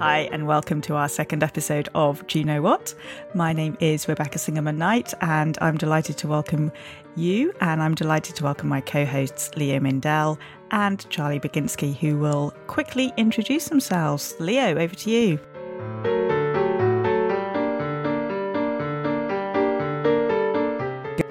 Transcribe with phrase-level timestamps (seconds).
[0.00, 2.94] Hi, and welcome to our second episode of Do You Know What?
[3.34, 6.72] My name is Rebecca Singerman Knight, and I'm delighted to welcome
[7.16, 10.38] you, and I'm delighted to welcome my co hosts, Leo Mindell
[10.70, 14.34] and Charlie Baginski, who will quickly introduce themselves.
[14.38, 15.38] Leo, over to you.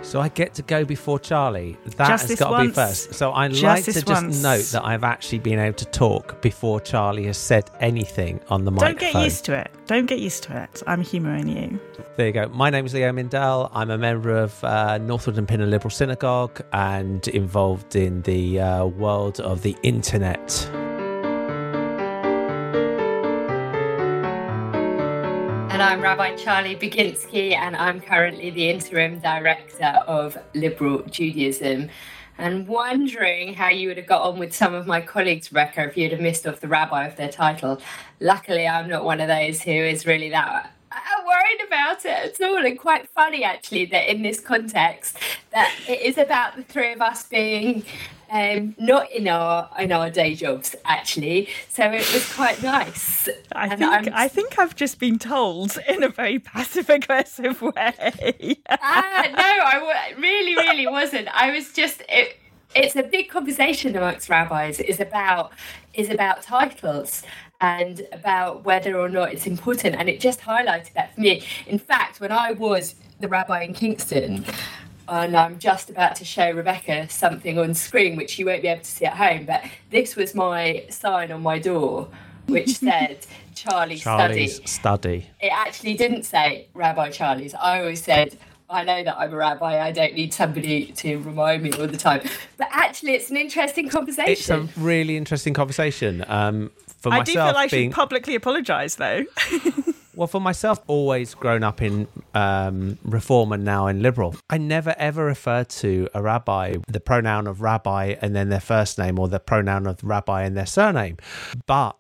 [0.02, 1.78] So I get to go before Charlie.
[1.98, 3.14] That Just has got to be first.
[3.14, 4.42] So I'd Just like to just once.
[4.42, 8.72] note that I've actually been able to talk before Charlie has said anything on the
[8.72, 8.96] microphone.
[9.00, 9.72] Don't get used to it.
[9.88, 10.82] Don't get used to it.
[10.88, 11.80] I'm humouring you.
[12.16, 12.48] There you go.
[12.50, 13.70] My name is Leo Mindell.
[13.74, 18.86] I'm a member of uh, Northwood and Pinner Liberal Synagogue and involved in the uh,
[18.86, 20.70] world of the internet.
[25.80, 31.88] And I'm Rabbi Charlie Baginski, and I'm currently the interim director of Liberal Judaism.
[32.38, 35.96] And wondering how you would have got on with some of my colleagues, Rebecca, if
[35.96, 37.80] you'd have missed off the rabbi of their title.
[38.20, 42.42] Luckily, I'm not one of those who is really that uh, worried about it at
[42.46, 42.58] all.
[42.58, 45.18] And quite funny, actually, that in this context,
[45.52, 47.86] that it is about the three of us being
[48.32, 51.50] um, not in our in our day jobs, actually.
[51.70, 53.28] So it was quite nice.
[53.54, 57.62] I And think I'm- I think I've just been told in a very passive aggressive
[57.62, 58.58] way.
[58.70, 61.28] ah, no, I w- really, really wasn't.
[61.34, 62.02] I was just.
[62.10, 62.38] It,
[62.76, 64.80] it's a big conversation amongst rabbis.
[64.80, 65.52] Is about
[65.96, 67.24] is about titles
[67.62, 69.96] and about whether or not it's important.
[69.96, 71.44] And it just highlighted that for me.
[71.66, 74.46] In fact, when I was the rabbi in Kingston.
[75.10, 78.82] And I'm just about to show Rebecca something on screen, which you won't be able
[78.84, 79.46] to see at home.
[79.46, 82.10] But this was my sign on my door,
[82.48, 85.30] which said Charlie Charlie's Study study.
[85.42, 87.54] it actually didn't say Rabbi Charlie's.
[87.56, 88.38] I always said,
[88.70, 89.82] I know that I'm a rabbi.
[89.82, 92.22] I don't need somebody to remind me all the time.
[92.58, 94.32] But actually, it's an interesting conversation.
[94.32, 96.24] It's a really interesting conversation.
[96.28, 99.26] Um, for myself I myself, do feel I being should publicly apologise though.
[100.20, 104.94] Well, for myself, always grown up in um, reform and now in liberal, I never
[104.98, 109.30] ever refer to a rabbi, the pronoun of rabbi and then their first name, or
[109.30, 111.16] the pronoun of rabbi and their surname.
[111.68, 111.96] But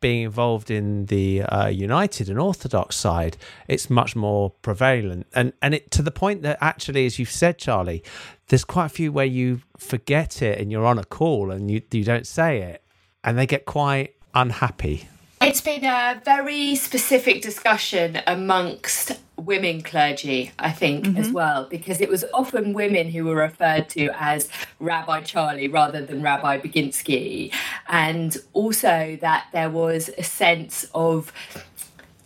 [0.00, 3.38] being involved in the uh, United and Orthodox side,
[3.68, 7.56] it's much more prevalent, and and it to the point that actually, as you've said,
[7.56, 8.04] Charlie,
[8.48, 11.80] there's quite a few where you forget it and you're on a call and you
[11.90, 12.82] you don't say it,
[13.24, 15.08] and they get quite unhappy.
[15.46, 21.34] It's been a very specific discussion amongst women clergy, I think, as mm-hmm.
[21.34, 24.48] well, because it was often women who were referred to as
[24.80, 27.54] Rabbi Charlie rather than Rabbi Baginski.
[27.86, 31.32] And also that there was a sense of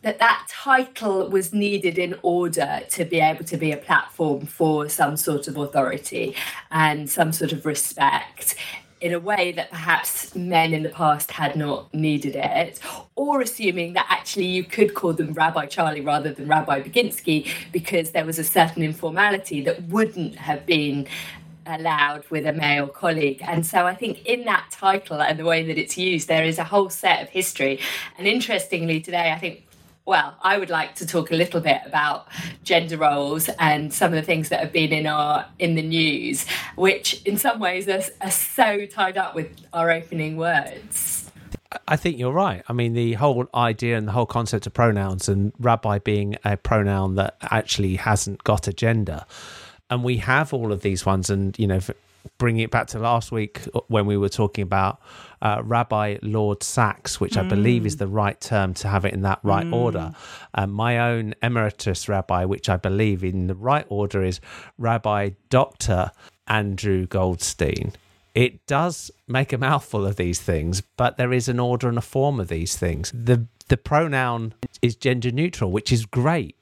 [0.00, 4.88] that that title was needed in order to be able to be a platform for
[4.88, 6.34] some sort of authority
[6.70, 8.54] and some sort of respect
[9.00, 12.78] in a way that perhaps men in the past had not needed it,
[13.16, 18.10] or assuming that actually you could call them Rabbi Charlie rather than Rabbi Baginski because
[18.10, 21.06] there was a certain informality that wouldn't have been
[21.66, 23.40] allowed with a male colleague.
[23.42, 26.58] And so I think in that title and the way that it's used, there is
[26.58, 27.80] a whole set of history.
[28.18, 29.64] And interestingly, today, I think
[30.10, 32.26] well, I would like to talk a little bit about
[32.64, 36.48] gender roles and some of the things that have been in our in the news,
[36.74, 41.30] which in some ways are, are so tied up with our opening words.
[41.86, 42.64] I think you're right.
[42.68, 46.56] I mean, the whole idea and the whole concept of pronouns and rabbi being a
[46.56, 49.24] pronoun that actually hasn't got a gender.
[49.90, 51.30] And we have all of these ones.
[51.30, 51.78] And, you know,
[52.38, 55.00] bringing it back to last week when we were talking about
[55.42, 58.00] uh, Rabbi Lord Sachs, which I believe is mm.
[58.00, 59.74] the right term to have it in that right mm.
[59.74, 60.12] order.
[60.54, 64.40] And my own emeritus rabbi, which I believe in the right order is
[64.78, 66.10] Rabbi Dr.
[66.46, 67.92] Andrew Goldstein
[68.34, 72.02] it does make a mouthful of these things, but there is an order and a
[72.02, 73.12] form of these things.
[73.12, 76.56] The the pronoun is gender neutral, which is great.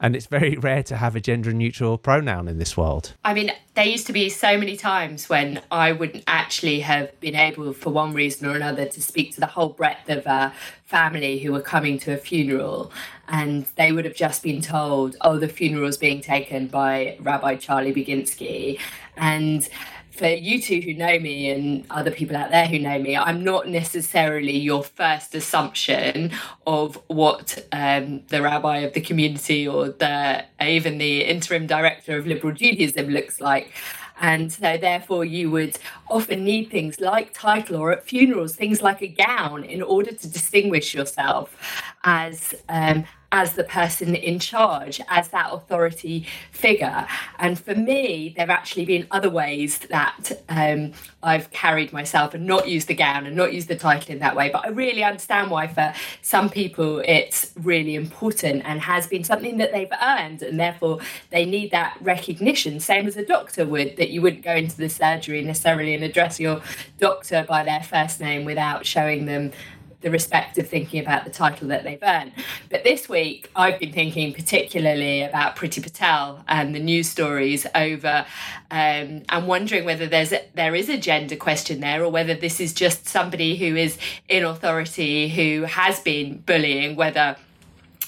[0.00, 3.14] And it's very rare to have a gender neutral pronoun in this world.
[3.24, 7.34] I mean, there used to be so many times when I wouldn't actually have been
[7.34, 10.52] able, for one reason or another, to speak to the whole breadth of a
[10.84, 12.92] family who were coming to a funeral.
[13.28, 17.92] And they would have just been told, oh, the funeral's being taken by Rabbi Charlie
[17.92, 18.78] Baginski.
[19.16, 19.68] And
[20.16, 23.44] for you two who know me and other people out there who know me, I'm
[23.44, 26.32] not necessarily your first assumption
[26.66, 32.26] of what um, the rabbi of the community or the even the interim director of
[32.26, 33.72] liberal Judaism looks like.
[34.18, 35.78] And so, therefore, you would
[36.08, 40.28] often need things like title or at funerals, things like a gown in order to
[40.28, 41.54] distinguish yourself
[42.02, 43.04] as um,
[43.36, 47.06] as the person in charge, as that authority figure.
[47.38, 50.92] And for me, there have actually been other ways that um,
[51.22, 54.34] I've carried myself and not used the gown and not used the title in that
[54.34, 54.48] way.
[54.48, 55.92] But I really understand why, for
[56.22, 61.44] some people, it's really important and has been something that they've earned, and therefore they
[61.44, 65.42] need that recognition, same as a doctor would, that you wouldn't go into the surgery
[65.42, 66.62] necessarily and address your
[66.98, 69.52] doctor by their first name without showing them
[70.00, 72.32] the respect of thinking about the title that they've earned.
[72.70, 78.26] But this week, I've been thinking particularly about Priti Patel and the news stories over,
[78.70, 82.60] um, and wondering whether there's a, there is a gender question there, or whether this
[82.60, 83.98] is just somebody who is
[84.28, 87.36] in authority who has been bullying, whether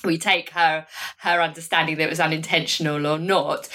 [0.05, 0.87] we take her
[1.19, 3.69] her understanding that it was unintentional or not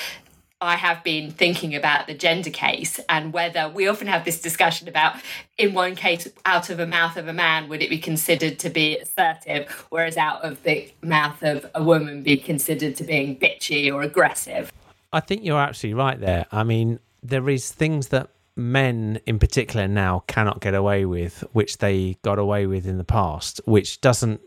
[0.63, 4.87] I have been thinking about the gender case and whether we often have this discussion
[4.87, 5.17] about,
[5.57, 8.69] in one case, out of the mouth of a man, would it be considered to
[8.69, 13.93] be assertive, whereas out of the mouth of a woman be considered to being bitchy
[13.93, 14.71] or aggressive?
[15.11, 16.45] I think you're absolutely right there.
[16.49, 21.79] I mean, there is things that men in particular now cannot get away with, which
[21.79, 24.39] they got away with in the past, which doesn't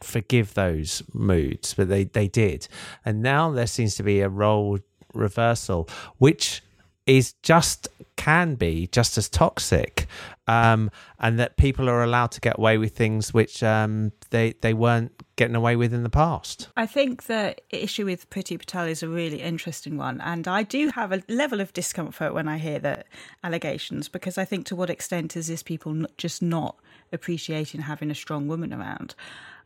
[0.00, 2.68] forgive those moods, but they, they did.
[3.06, 4.78] And now there seems to be a role
[5.12, 5.88] reversal,
[6.18, 6.62] which
[7.06, 10.06] is just can be just as toxic,
[10.46, 14.72] um, and that people are allowed to get away with things which um, they they
[14.72, 16.68] weren't getting away with in the past.
[16.76, 20.90] I think the issue with Priti Patel is a really interesting one, and I do
[20.90, 23.04] have a level of discomfort when I hear the
[23.42, 26.76] allegations because I think to what extent is this people just not
[27.12, 29.14] appreciating having a strong woman around?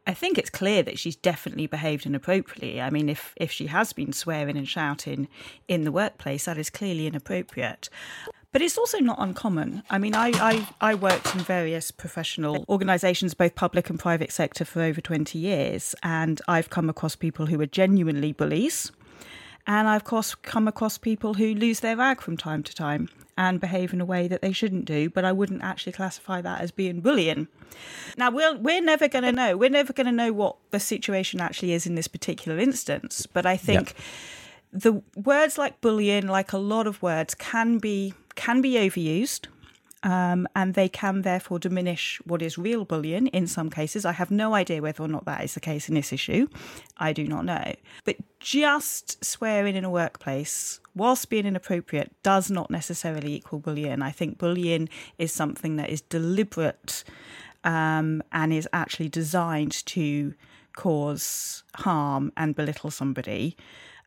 [0.06, 2.80] I think it's clear that she's definitely behaved inappropriately.
[2.80, 5.28] I mean, if if she has been swearing and shouting
[5.66, 7.88] in the workplace, that is clearly inappropriate.
[8.52, 9.82] But it's also not uncommon.
[9.90, 14.64] I mean, I, I, I worked in various professional organisations, both public and private sector,
[14.64, 15.94] for over 20 years.
[16.02, 18.90] And I've come across people who are genuinely bullies.
[19.66, 23.92] And I've come across people who lose their rag from time to time and behave
[23.92, 27.00] in a way that they shouldn't do, but I wouldn't actually classify that as being
[27.00, 27.48] bullying.
[28.16, 29.56] Now, we're, we're never going to know.
[29.56, 33.44] We're never going to know what the situation actually is in this particular instance, but
[33.44, 33.94] I think
[34.72, 34.82] yep.
[34.82, 39.46] the words like bullying, like a lot of words, can be can be overused
[40.06, 44.04] um, and they can therefore diminish what is real bullying in some cases.
[44.04, 46.46] I have no idea whether or not that is the case in this issue.
[46.96, 47.74] I do not know.
[48.04, 54.00] But just swearing in a workplace, whilst being inappropriate, does not necessarily equal bullying.
[54.00, 54.88] I think bullying
[55.18, 57.02] is something that is deliberate
[57.64, 60.34] um, and is actually designed to
[60.76, 63.56] cause harm and belittle somebody.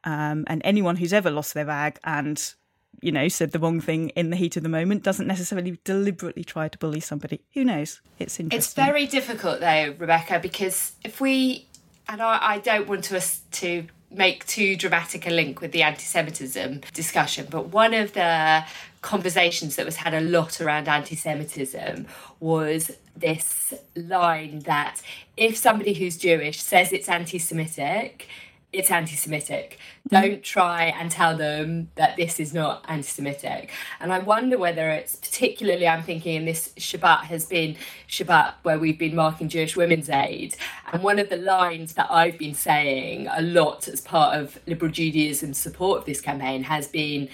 [0.06, 2.54] Um, and anyone who's ever lost their rag and
[3.02, 6.44] you know, said the wrong thing in the heat of the moment doesn't necessarily deliberately
[6.44, 7.42] try to bully somebody.
[7.54, 8.02] Who knows?
[8.18, 8.58] It's interesting.
[8.58, 11.68] It's very difficult though, Rebecca, because if we,
[12.08, 16.82] and I, I don't want to to make too dramatic a link with the anti-Semitism
[16.94, 18.64] discussion, but one of the
[19.02, 22.08] conversations that was had a lot around anti-Semitism
[22.40, 25.02] was this line that
[25.38, 28.28] if somebody who's Jewish says it's anti-Semitic,
[28.72, 29.80] it's anti-Semitic.
[29.80, 30.16] Mm-hmm.
[30.16, 33.72] Don't try and tell them that this is not anti-Semitic.
[34.00, 37.78] And I wonder whether it's particularly I'm thinking in this Shabbat has been
[38.08, 40.56] Shabbat where we've been marking Jewish Women's Aid,
[40.92, 44.92] and one of the lines that I've been saying a lot as part of liberal
[44.92, 47.30] Judaism's support of this campaign has been,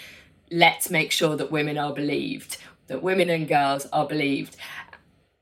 [0.51, 2.57] "Let's make sure that women are believed."
[2.87, 4.57] That women and girls are believed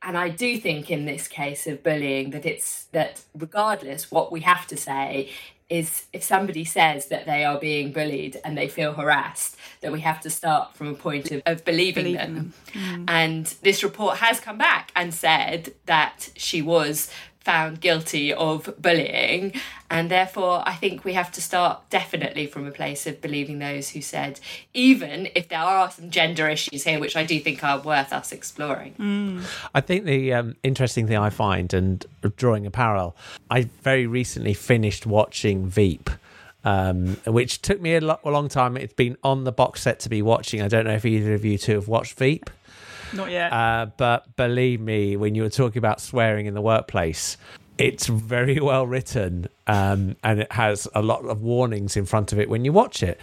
[0.04, 4.42] and I do think in this case of bullying that it's that regardless what we
[4.42, 5.30] have to say
[5.74, 10.02] is if somebody says that they are being bullied and they feel harassed, that we
[10.02, 12.54] have to start from a point of, of believing, believing them.
[12.74, 12.74] them.
[12.74, 13.06] Mm.
[13.08, 17.10] And this report has come back and said that she was
[17.44, 19.54] found guilty of bullying.
[19.90, 23.90] And therefore, I think we have to start definitely from a place of believing those
[23.90, 24.40] who said,
[24.74, 28.32] even if there are some gender issues here, which I do think are worth us
[28.32, 28.96] exploring.
[28.98, 29.44] Mm.
[29.76, 32.06] I think the um, interesting thing I find, and
[32.38, 33.16] drawing a parallel,
[33.52, 36.10] I very recently finished watching Veep.
[36.66, 38.78] Um, which took me a, lo- a long time.
[38.78, 40.62] It's been on the box set to be watching.
[40.62, 42.50] I don't know if either of you two have watched Veep.
[43.14, 43.52] Not yet.
[43.52, 47.38] Uh, but believe me, when you were talking about swearing in the workplace,
[47.78, 52.40] it's very well written um, and it has a lot of warnings in front of
[52.40, 53.20] it when you watch it.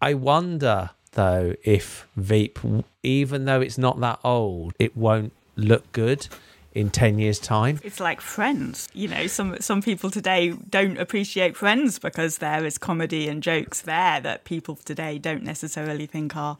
[0.00, 2.58] I wonder, though, if Veep,
[3.02, 6.28] even though it's not that old, it won't look good
[6.74, 11.54] in 10 years time it's like friends you know some some people today don't appreciate
[11.54, 16.56] friends because there is comedy and jokes there that people today don't necessarily think are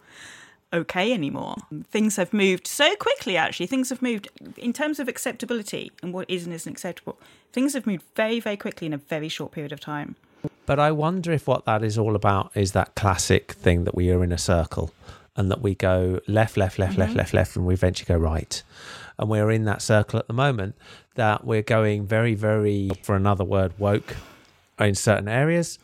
[0.72, 1.56] okay anymore.
[1.90, 3.66] Things have moved so quickly, actually.
[3.66, 7.18] Things have moved in terms of acceptability and what is and isn't acceptable.
[7.52, 10.16] Things have moved very, very quickly in a very short period of time.
[10.66, 14.10] But I wonder if what that is all about is that classic thing that we
[14.10, 14.92] are in a circle
[15.36, 17.00] and that we go left, left, left, mm-hmm.
[17.00, 18.62] left, left, left, and we eventually go right.
[19.18, 20.74] And we're in that circle at the moment
[21.14, 24.16] that we're going very, very, for another word, woke
[24.78, 25.78] in certain areas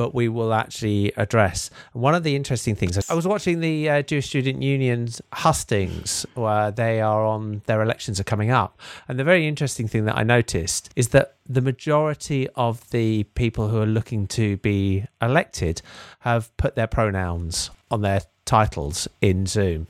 [0.00, 1.68] but we will actually address.
[1.92, 6.70] One of the interesting things, I was watching the uh, Jewish Student Union's hustings where
[6.70, 8.80] they are on, their elections are coming up.
[9.08, 13.68] And the very interesting thing that I noticed is that the majority of the people
[13.68, 15.82] who are looking to be elected
[16.20, 19.86] have put their pronouns on their titles in Zoom.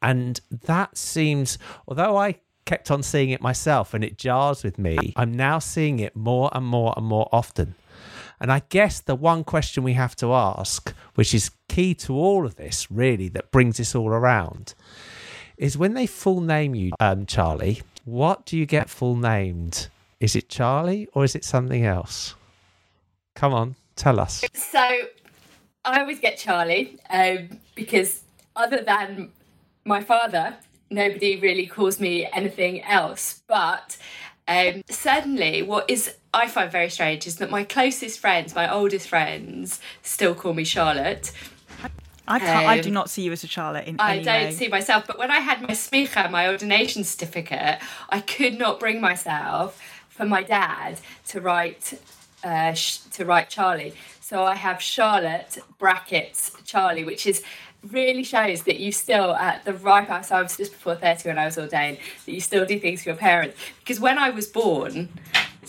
[0.00, 5.14] And that seems, although I kept on seeing it myself and it jars with me,
[5.16, 7.74] I'm now seeing it more and more and more often.
[8.40, 12.46] And I guess the one question we have to ask, which is key to all
[12.46, 14.74] of this, really, that brings this all around,
[15.56, 19.88] is when they full name you, um, Charlie, what do you get full named?
[20.20, 22.34] Is it Charlie or is it something else?
[23.34, 24.44] Come on, tell us.
[24.54, 24.78] So
[25.84, 28.22] I always get Charlie um, because,
[28.56, 29.30] other than
[29.84, 30.56] my father,
[30.90, 33.42] nobody really calls me anything else.
[33.46, 33.96] But
[34.46, 39.08] um, certainly, what is I find very strange is that my closest friends, my oldest
[39.08, 41.32] friends, still call me Charlotte.
[42.26, 42.64] I can't.
[42.64, 44.50] Um, I do um, not see you as a Charlotte in I any don't way.
[44.52, 45.06] see myself.
[45.06, 47.78] But when I had my smicha, my ordination certificate,
[48.10, 49.80] I could not bring myself
[50.10, 51.98] for my dad to write
[52.44, 53.94] uh, sh- to write Charlie.
[54.20, 57.42] So I have Charlotte brackets Charlie, which is
[57.90, 60.24] really shows that you still at the ripe.
[60.26, 61.96] So I was just before thirty when I was ordained.
[62.26, 63.56] That you still do things for your parents.
[63.78, 65.08] Because when I was born,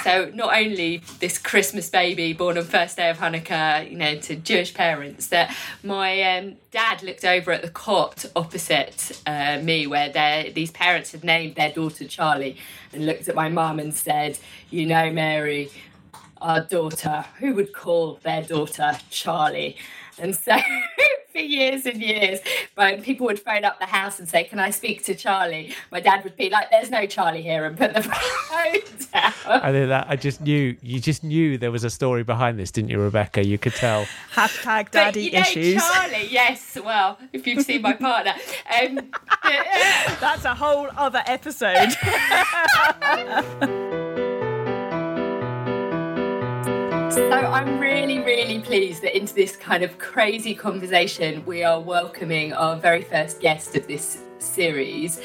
[0.03, 4.35] so not only this Christmas baby born on first day of Hanukkah, you know, to
[4.35, 10.09] Jewish parents, that my um, dad looked over at the cot opposite uh, me, where
[10.53, 12.57] these parents had named their daughter Charlie,
[12.93, 14.39] and looked at my mum and said,
[14.69, 15.69] "You know, Mary,
[16.41, 19.77] our daughter, who would call their daughter Charlie?"
[20.17, 20.57] And so
[21.31, 22.39] for years and years,
[22.75, 25.73] when people would phone up the house and say, Can I speak to Charlie?
[25.91, 28.01] My dad would be like, There's no Charlie here and put the
[28.49, 29.33] phone down.
[29.45, 30.07] I did that.
[30.09, 33.45] I just knew, you just knew there was a story behind this, didn't you, Rebecca?
[33.45, 34.05] You could tell.
[34.33, 35.83] Hashtag daddy but, you know, issues.
[35.83, 36.77] Charlie, yes.
[36.83, 38.33] Well, if you've seen my partner.
[38.81, 39.11] Um,
[40.19, 41.89] That's a whole other episode.
[47.19, 52.53] So I'm really, really pleased that into this kind of crazy conversation, we are welcoming
[52.53, 55.21] our very first guest of this series.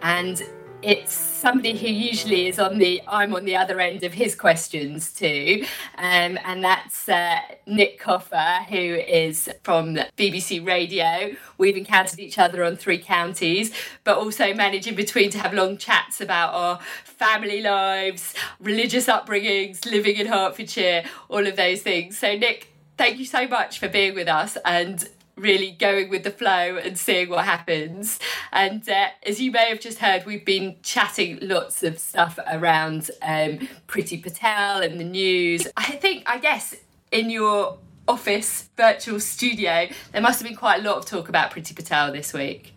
[0.00, 0.42] And
[0.84, 5.12] it's somebody who usually is on the I'm on the other end of his questions
[5.12, 5.64] too,
[5.96, 11.34] um, and that's uh, Nick Coffer, who is from BBC Radio.
[11.56, 13.72] We've encountered each other on three counties,
[14.04, 19.86] but also manage in between to have long chats about our family lives, religious upbringings,
[19.86, 22.18] living in Hertfordshire, all of those things.
[22.18, 26.30] So Nick, thank you so much for being with us and really going with the
[26.30, 28.18] flow and seeing what happens.
[28.52, 33.10] And uh, as you may have just heard, we've been chatting lots of stuff around
[33.22, 35.66] um, Priti Patel and the news.
[35.76, 36.76] I think, I guess,
[37.10, 41.50] in your office virtual studio, there must have been quite a lot of talk about
[41.50, 42.73] Priti Patel this week.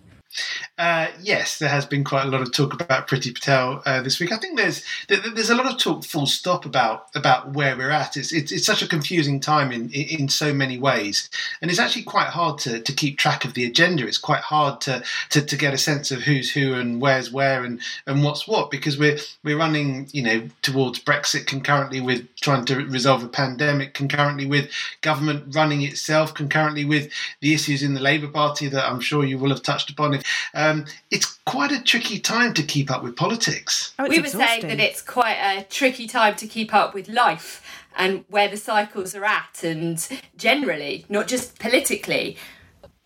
[0.78, 4.20] Uh, yes, there has been quite a lot of talk about Priti Patel uh, this
[4.20, 4.32] week.
[4.32, 8.16] I think there's there's a lot of talk, full stop, about about where we're at.
[8.16, 11.30] It's it's, it's such a confusing time in, in so many ways,
[11.62, 14.06] and it's actually quite hard to, to keep track of the agenda.
[14.06, 17.64] It's quite hard to, to, to get a sense of who's who and where's where
[17.64, 22.66] and, and what's what because we're we're running you know towards Brexit concurrently with trying
[22.66, 24.70] to resolve a pandemic, concurrently with
[25.02, 29.40] government running itself, concurrently with the issues in the Labour Party that I'm sure you
[29.40, 30.14] will have touched upon.
[30.20, 33.94] If um, it's quite a tricky time to keep up with politics.
[34.00, 37.64] Oh, we were saying that it's quite a tricky time to keep up with life
[37.96, 40.08] and where the cycles are at, and
[40.38, 42.38] generally, not just politically,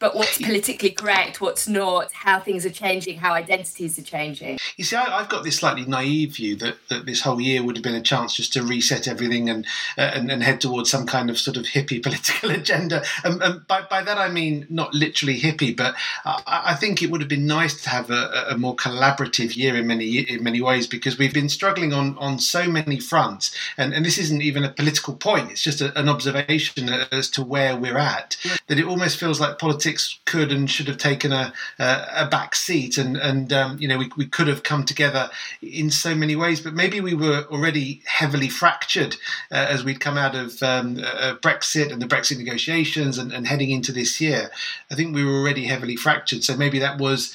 [0.01, 4.57] but what's politically correct, what's not, how things are changing, how identities are changing.
[4.75, 7.77] You see, I, have got this slightly naive view that, that this whole year would
[7.77, 9.65] have been a chance just to reset everything and
[9.99, 13.03] uh, and, and, head towards some kind of sort of hippie political agenda.
[13.23, 15.93] And, and by, by that I mean not literally hippie, but
[16.25, 19.75] I, I think it would have been nice to have a, a, more collaborative year
[19.75, 23.55] in many in many ways because we've been struggling on, on so many fronts.
[23.77, 27.43] And, and this isn't even a political point; it's just a, an observation as to
[27.43, 28.35] where we're at.
[28.65, 32.27] That it almost feels like politics politics could and should have taken a a, a
[32.27, 35.29] back seat, and and um, you know we we could have come together
[35.61, 39.15] in so many ways, but maybe we were already heavily fractured
[39.51, 43.47] uh, as we'd come out of um, uh, Brexit and the Brexit negotiations and, and
[43.47, 44.49] heading into this year.
[44.89, 47.33] I think we were already heavily fractured, so maybe that was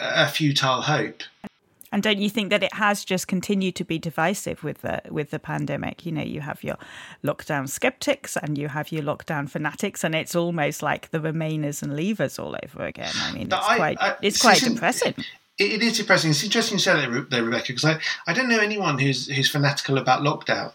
[0.00, 1.22] a futile hope.
[1.98, 5.32] And don't you think that it has just continued to be divisive with the with
[5.32, 6.06] the pandemic?
[6.06, 6.76] You know, you have your
[7.24, 11.94] lockdown skeptics and you have your lockdown fanatics, and it's almost like the Remainers and
[11.94, 13.10] Leavers all over again.
[13.16, 15.16] I mean, it's I, quite I, it's quite depressing
[15.58, 16.30] it is depressing.
[16.30, 19.50] It's interesting you say that, there, Rebecca, because I, I don't know anyone who's who's
[19.50, 20.72] fanatical about lockdown,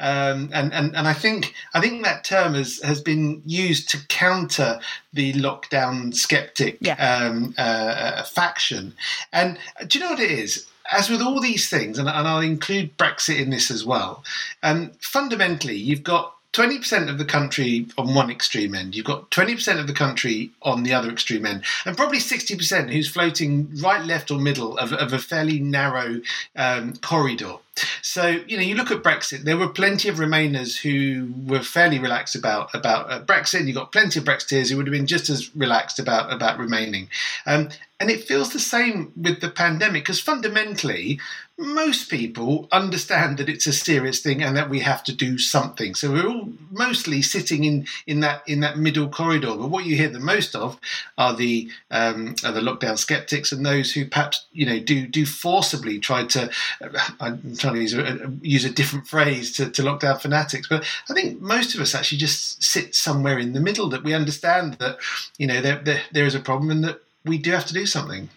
[0.00, 3.98] um, and, and and I think I think that term has has been used to
[4.08, 4.80] counter
[5.12, 6.94] the lockdown skeptic yeah.
[6.94, 8.94] um, uh, faction.
[9.32, 10.66] And do you know what it is?
[10.90, 14.24] As with all these things, and, and I'll include Brexit in this as well.
[14.62, 19.80] Um, fundamentally, you've got 20% of the country on one extreme end, you've got 20%
[19.80, 24.30] of the country on the other extreme end, and probably 60% who's floating right, left,
[24.30, 26.20] or middle of, of a fairly narrow
[26.54, 27.54] um, corridor.
[28.02, 29.44] So you know, you look at Brexit.
[29.44, 33.66] There were plenty of Remainers who were fairly relaxed about about uh, Brexit.
[33.66, 37.08] You got plenty of Brexiteers who would have been just as relaxed about about remaining.
[37.46, 37.70] Um,
[38.02, 41.20] and it feels the same with the pandemic because fundamentally,
[41.56, 45.94] most people understand that it's a serious thing and that we have to do something.
[45.94, 49.54] So we're all mostly sitting in, in that in that middle corridor.
[49.54, 50.80] But what you hear the most of
[51.16, 55.24] are the um, are the lockdown skeptics and those who perhaps you know do do
[55.24, 56.50] forcibly try to.
[57.20, 61.14] I'm trying to use a, use a different phrase to, to lockdown fanatics, but I
[61.14, 63.88] think most of us actually just sit somewhere in the middle.
[63.88, 64.98] That we understand that
[65.38, 67.86] you know there there, there is a problem and that we do have to do
[67.86, 68.28] something.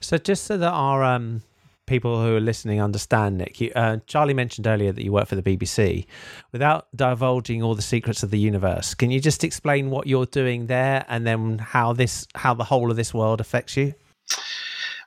[0.00, 1.42] So just so that our um,
[1.86, 5.36] people who are listening understand, Nick, you, uh, Charlie mentioned earlier that you work for
[5.36, 6.06] the BBC.
[6.52, 10.66] Without divulging all the secrets of the universe, can you just explain what you're doing
[10.66, 13.94] there and then how this, how the whole of this world affects you?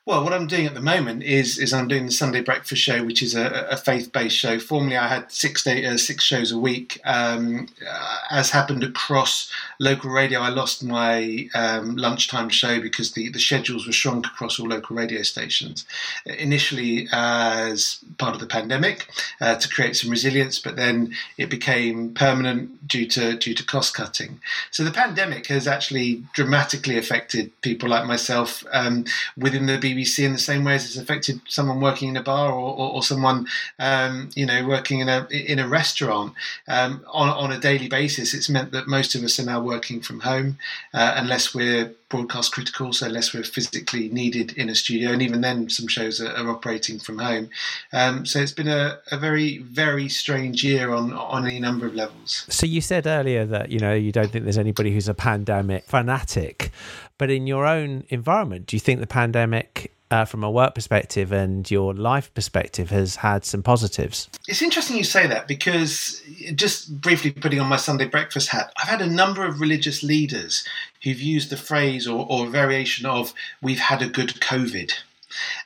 [0.07, 3.03] Well, what I'm doing at the moment is is I'm doing the Sunday Breakfast Show,
[3.03, 4.57] which is a, a faith based show.
[4.57, 7.01] Formerly, I had six day, uh, six shows a week.
[7.03, 13.27] Um, uh, as happened across local radio, I lost my um, lunchtime show because the,
[13.27, 15.83] the schedules were shrunk across all local radio stations.
[16.25, 19.09] Initially, as part of the pandemic,
[19.41, 23.93] uh, to create some resilience, but then it became permanent due to due to cost
[23.93, 24.39] cutting.
[24.71, 29.03] So the pandemic has actually dramatically affected people like myself um,
[29.35, 32.23] within the BBC BBC in the same way as it's affected someone working in a
[32.23, 33.47] bar or, or, or someone
[33.79, 36.33] um, you know working in a in a restaurant
[36.67, 38.33] um, on on a daily basis.
[38.33, 40.57] It's meant that most of us are now working from home
[40.93, 45.41] uh, unless we're broadcast critical, so unless we're physically needed in a studio, and even
[45.41, 47.49] then, some shows are, are operating from home.
[47.91, 51.95] Um, so it's been a, a, very, very strange year on on any number of
[51.95, 52.45] levels.
[52.49, 55.85] So you said earlier that you know you don't think there's anybody who's a pandemic
[55.85, 56.71] fanatic.
[57.17, 61.31] But in your own environment, do you think the pandemic uh, from a work perspective
[61.31, 64.29] and your life perspective has had some positives.
[64.47, 66.21] It's interesting you say that because
[66.55, 70.65] just briefly putting on my Sunday breakfast hat, I've had a number of religious leaders
[71.03, 74.93] who've used the phrase or, or variation of "we've had a good COVID."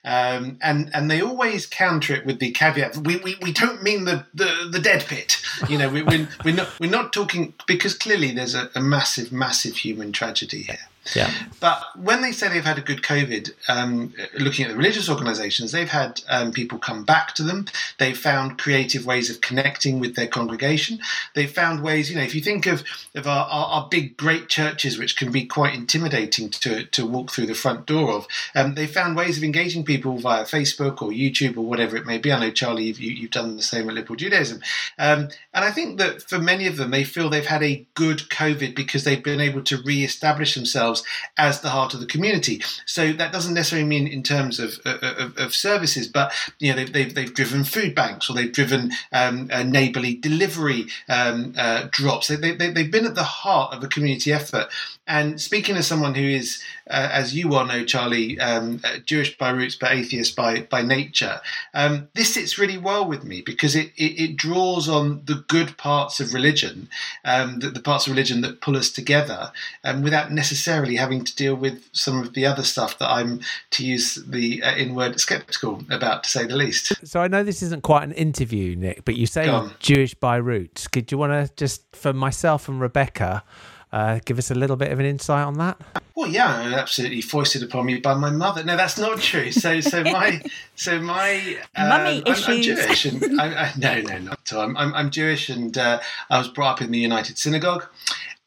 [0.04, 4.06] Um, and and they always counter it with the caveat: we, we, we don't mean
[4.06, 5.38] the, the, the dead pit.
[5.70, 9.32] You know, we, we're, we're not we're not talking because clearly there's a, a massive
[9.32, 10.80] massive human tragedy here.
[11.16, 11.32] Yeah.
[11.60, 15.72] But when they say they've had a good COVID, um, looking at the religious organisations,
[15.72, 17.66] they've had um, people come back to them.
[17.98, 21.00] They've found creative ways of connecting with their congregation.
[21.34, 22.84] They've found ways, you know, if you think of,
[23.16, 27.32] of our, our, our big, great churches, which can be quite intimidating to, to walk
[27.32, 31.10] through the front door of, um, they've found ways of engaging people via Facebook or
[31.10, 32.32] YouTube or whatever it may be.
[32.32, 34.62] I know, Charlie, you've, you, have done the same at Liberal Judaism.
[35.00, 38.20] Um, and I think that for many of them, they feel they've had a good
[38.30, 42.06] COVID because they've been able to re establish themselves themselves as the heart of the
[42.06, 42.62] community.
[42.86, 46.94] So that doesn't necessarily mean in terms of, of, of services, but you know they've,
[46.94, 52.28] they've, they've, driven food banks or they've driven um, uh, neighbourly delivery um, uh, drops.
[52.28, 54.68] They, they, they've been at the heart of a community effort.
[55.08, 59.38] And speaking as someone who is, uh, as you well know, Charlie, um, uh, Jewish
[59.38, 61.40] by roots but atheist by by nature,
[61.74, 65.78] um, this sits really well with me because it, it, it draws on the good
[65.78, 66.90] parts of religion,
[67.24, 69.52] um, the, the, parts of religion that pull us together,
[69.84, 73.40] um, without necessarily having to deal with some of the other stuff that I'm,
[73.72, 76.94] to use the uh, in word, skeptical about, to say the least.
[77.08, 79.50] So I know this isn't quite an interview, Nick, but you say
[79.80, 80.88] Jewish by roots.
[80.88, 83.44] Could you want to just, for myself and Rebecca?
[83.92, 85.78] Uh, give us a little bit of an insight on that.
[86.16, 88.64] Well, yeah, absolutely foisted upon me by my mother.
[88.64, 89.52] No, that's not true.
[89.52, 90.42] So, so my,
[90.76, 92.48] so my, um, mummy I'm, issues.
[92.48, 94.62] I'm Jewish, and I, I, no, no, not at all.
[94.62, 97.86] I'm, I'm, I'm Jewish, and uh, I was brought up in the United Synagogue,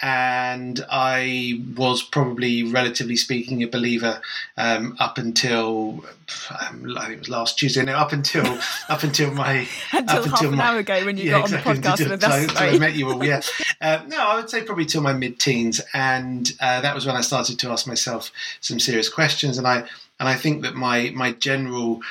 [0.00, 4.20] and I was probably, relatively speaking, a believer
[4.58, 6.04] um, up until
[6.50, 7.84] um, I think it was last Tuesday.
[7.84, 8.44] No, up until
[8.88, 11.44] up until my until up half until an my, hour ago when you yeah, got
[11.44, 12.42] exactly, on the podcast with us.
[12.42, 13.40] Until I met you all, yeah.
[13.80, 17.20] Uh, no, I would say probably till my mid-teens, and uh, that was when I
[17.20, 19.84] started to ask myself some serious questions, and I
[20.20, 22.02] and I think that my my general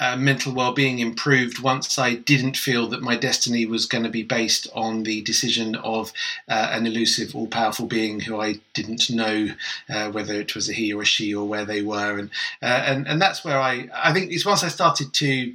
[0.00, 4.22] uh, mental well-being improved once I didn't feel that my destiny was going to be
[4.22, 6.12] based on the decision of
[6.48, 9.48] uh, an elusive, all-powerful being who I didn't know
[9.88, 12.30] uh, whether it was a he or a she or where they were, and
[12.62, 15.54] uh, and and that's where I I think it's once I started to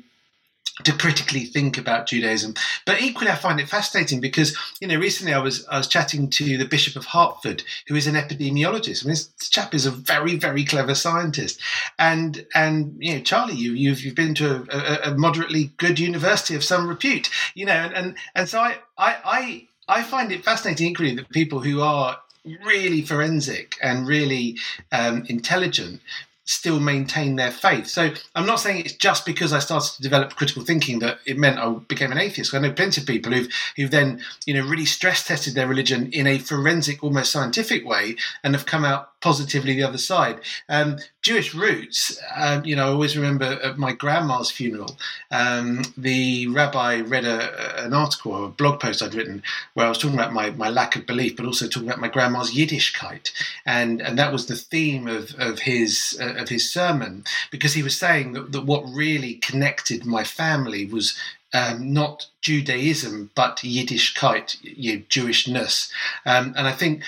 [0.83, 2.53] to critically think about Judaism.
[2.85, 6.29] But equally, I find it fascinating because you know recently I was I was chatting
[6.31, 9.03] to the Bishop of Hertford, who is an epidemiologist.
[9.03, 11.59] I mean, this chap is a very very clever scientist,
[11.97, 16.55] and and you know Charlie, you you've you've been to a, a moderately good university
[16.55, 19.67] of some repute, you know, and and, and so I I I
[19.99, 22.19] I find it fascinating equally that people who are
[22.63, 24.57] really forensic and really
[24.91, 26.01] um, intelligent
[26.47, 27.87] still maintain their faith.
[27.87, 31.37] So I'm not saying it's just because I started to develop critical thinking that it
[31.37, 32.53] meant I became an atheist.
[32.53, 36.11] I know plenty of people who've who've then you know really stress tested their religion
[36.11, 40.39] in a forensic, almost scientific way, and have come out positively the other side.
[40.69, 44.95] Um, Jewish roots, um, you know, I always remember at my grandma's funeral,
[45.31, 49.89] um, the rabbi read a, an article or a blog post I'd written where I
[49.89, 53.31] was talking about my, my lack of belief, but also talking about my grandma's Yiddishkeit,
[53.65, 57.83] and and that was the theme of of his uh, of his sermon because he
[57.83, 61.17] was saying that, that what really connected my family was
[61.53, 65.91] um, not Judaism, but Yiddishkeit, you know, Jewishness.
[66.25, 67.03] Um, and I think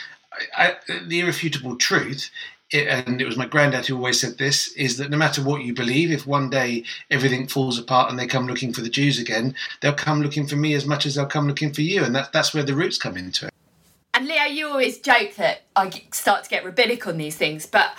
[0.57, 0.75] I,
[1.07, 2.29] the irrefutable truth,
[2.71, 5.73] and it was my granddad who always said this, is that no matter what you
[5.73, 9.55] believe, if one day everything falls apart and they come looking for the Jews again,
[9.81, 12.03] they'll come looking for me as much as they'll come looking for you.
[12.03, 13.53] And that, that's where the roots come into it.
[14.13, 17.91] And Leo, you always joke that I start to get rabbinic on these things, but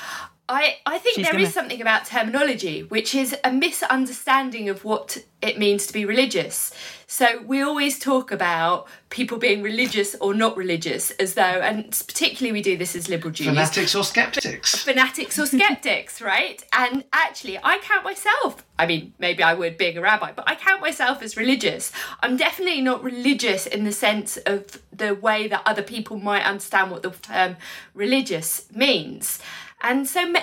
[0.50, 4.84] I, I think She's there gonna- is something about terminology, which is a misunderstanding of
[4.84, 6.72] what it means to be religious.
[7.06, 12.52] So we always talk about people being religious or not religious, as though, and particularly
[12.52, 14.74] we do this as liberal Jews Fanatics or skeptics?
[14.82, 16.62] fanatics or skeptics, right?
[16.72, 18.64] And actually, I count myself.
[18.78, 21.92] I mean, maybe I would being a rabbi, but I count myself as religious.
[22.22, 26.90] I'm definitely not religious in the sense of the way that other people might understand
[26.90, 27.56] what the term
[27.94, 29.38] religious means.
[29.82, 30.34] And so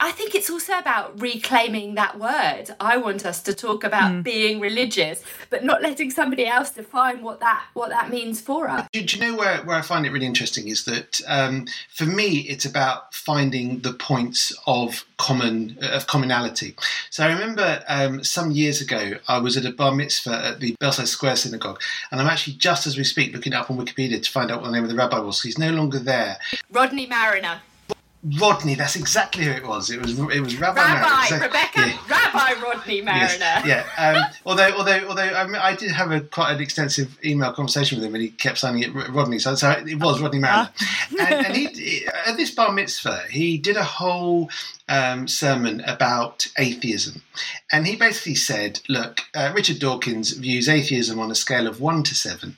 [0.00, 2.74] I think it's also about reclaiming that word.
[2.80, 7.40] I want us to talk about being religious, but not letting somebody else define what
[7.40, 8.88] that what that means for us.
[8.92, 12.06] Do, do you know where, where I find it really interesting is that um, for
[12.06, 16.74] me it's about finding the points of common of commonality.
[17.10, 20.74] So I remember um, some years ago I was at a bar mitzvah at the
[20.80, 21.80] Belsize Square Synagogue,
[22.10, 24.60] and I'm actually just as we speak looking it up on Wikipedia to find out
[24.60, 25.42] what the name of the rabbi was.
[25.42, 26.38] He's no longer there.
[26.70, 27.60] Rodney Mariner.
[28.40, 29.90] Rodney, that's exactly who it was.
[29.90, 30.80] It was it was Rabbi.
[30.80, 31.26] Rabbi.
[31.26, 31.98] So- Rebecca, yeah.
[32.08, 33.36] Rabbi Rodney Mariner.
[33.38, 33.84] Yes, yeah.
[33.98, 38.14] Um, although, although, although I, did have a quite an extensive email conversation with him,
[38.14, 39.38] and he kept signing it Rodney.
[39.38, 40.70] So, so it was Rodney Mariner.
[41.20, 44.50] and, and he, at this bar mitzvah, he did a whole
[44.88, 47.22] um, sermon about atheism,
[47.70, 52.02] and he basically said, "Look, uh, Richard Dawkins views atheism on a scale of one
[52.04, 52.56] to seven,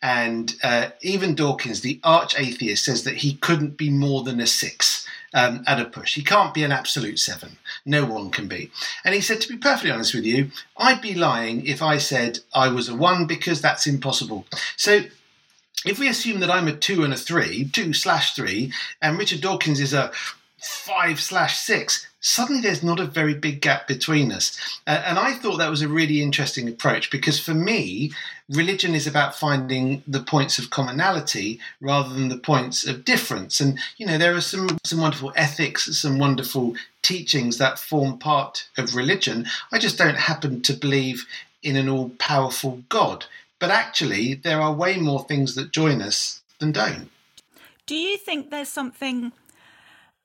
[0.00, 4.46] and uh, even Dawkins, the arch atheist, says that he couldn't be more than a
[4.46, 6.14] six um, at a push.
[6.14, 7.56] He can't be an absolute seven.
[7.84, 8.70] No one can be.
[9.04, 12.40] And he said, to be perfectly honest with you, I'd be lying if I said
[12.54, 14.46] I was a one because that's impossible.
[14.76, 15.02] So
[15.84, 19.40] if we assume that I'm a two and a three, two slash three, and Richard
[19.40, 20.12] Dawkins is a
[20.62, 24.80] five slash six, suddenly there's not a very big gap between us.
[24.86, 28.12] Uh, and I thought that was a really interesting approach because for me,
[28.48, 33.60] religion is about finding the points of commonality rather than the points of difference.
[33.60, 38.68] And you know, there are some some wonderful ethics, some wonderful teachings that form part
[38.76, 39.46] of religion.
[39.72, 41.26] I just don't happen to believe
[41.62, 43.26] in an all powerful God.
[43.58, 47.10] But actually, there are way more things that join us than don't.
[47.86, 49.32] Do you think there's something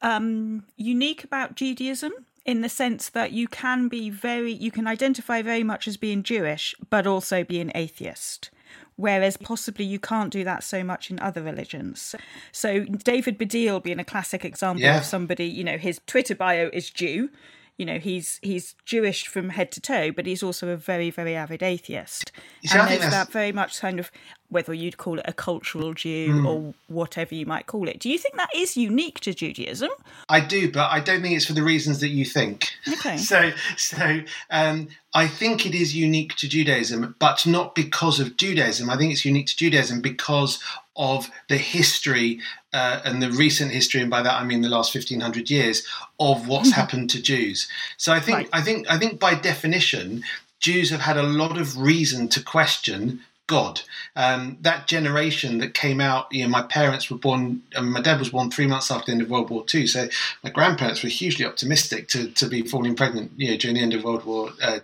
[0.02, 2.12] um, unique about Judaism
[2.46, 6.22] in the sense that you can be very, you can identify very much as being
[6.24, 8.52] Jewish, but also be an atheist?
[8.98, 12.16] Whereas possibly you can't do that so much in other religions.
[12.52, 15.00] So David Baddiel being a classic example Yeah.
[15.00, 17.30] of somebody, you know, his Twitter bio is Jew.
[17.78, 21.36] You know, he's he's Jewish from head to toe, but he's also a very, very
[21.36, 22.32] avid atheist.
[22.64, 24.12] See, and there's that very much kind of
[24.50, 26.48] whether you'd call it a cultural Jew mm.
[26.48, 28.00] or whatever you might call it.
[28.00, 29.90] Do you think that is unique to Judaism?
[30.30, 32.72] I do, but I don't think it's for the reasons that you think.
[32.88, 33.18] Okay.
[33.26, 38.90] So, so um, I think it is unique to Judaism, but not because of Judaism.
[38.90, 40.62] I think it's unique to Judaism because
[40.96, 42.40] of the history
[42.74, 45.88] uh, and the recent history, and by that I mean the last fifteen hundred years
[46.20, 47.68] of what's happened to Jews.
[47.98, 48.50] So I think right.
[48.54, 50.24] I think I think by definition,
[50.60, 53.82] Jews have had a lot of reason to question God.
[54.16, 58.20] Um, that generation that came out, you know, my parents were born, and my dad
[58.20, 59.86] was born three months after the end of World War II.
[59.88, 60.08] So
[60.44, 63.94] my grandparents were hugely optimistic to, to be falling pregnant, you know, during the end
[63.94, 64.80] of World War uh.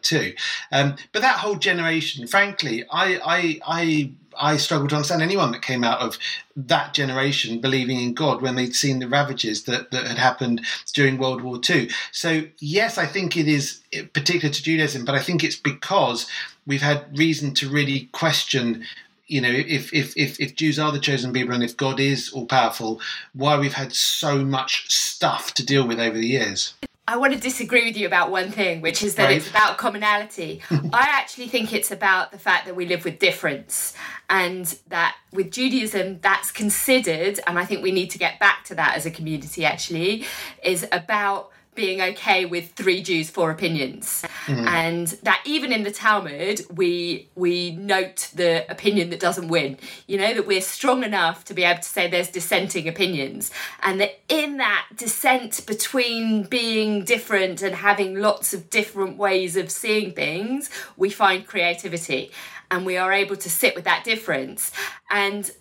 [0.71, 5.62] Um, but that whole generation, frankly, I, I, I I struggle to understand anyone that
[5.62, 6.17] came out of
[6.56, 10.62] that generation believing in God when they'd seen the ravages that, that had happened
[10.93, 11.89] during World War II.
[12.12, 13.82] So, yes, I think it is
[14.13, 16.28] particular to Judaism, but I think it's because
[16.65, 18.86] we've had reason to really question
[19.28, 22.34] you know, if, if, if, if Jews are the chosen people and if God is
[22.34, 23.00] all powerful,
[23.34, 26.74] why we've had so much stuff to deal with over the years.
[27.08, 29.38] I want to disagree with you about one thing, which is that right.
[29.38, 30.62] it's about commonality.
[30.71, 33.93] I actually think it's about the fact that we live with difference
[34.30, 38.76] and that with Judaism, that's considered, and I think we need to get back to
[38.76, 40.26] that as a community actually,
[40.63, 44.68] is about being okay with three Jews, four opinions, mm-hmm.
[44.68, 49.78] and that even in the Talmud, we we note the opinion that doesn't win.
[50.08, 53.52] You know that we're strong enough to be able to say there's dissenting opinions,
[53.84, 59.72] and that in that dissent between being different and having lots of different ways of
[59.72, 62.32] seeing things, we find creativity,
[62.70, 64.72] and we are able to sit with that difference
[65.10, 65.52] and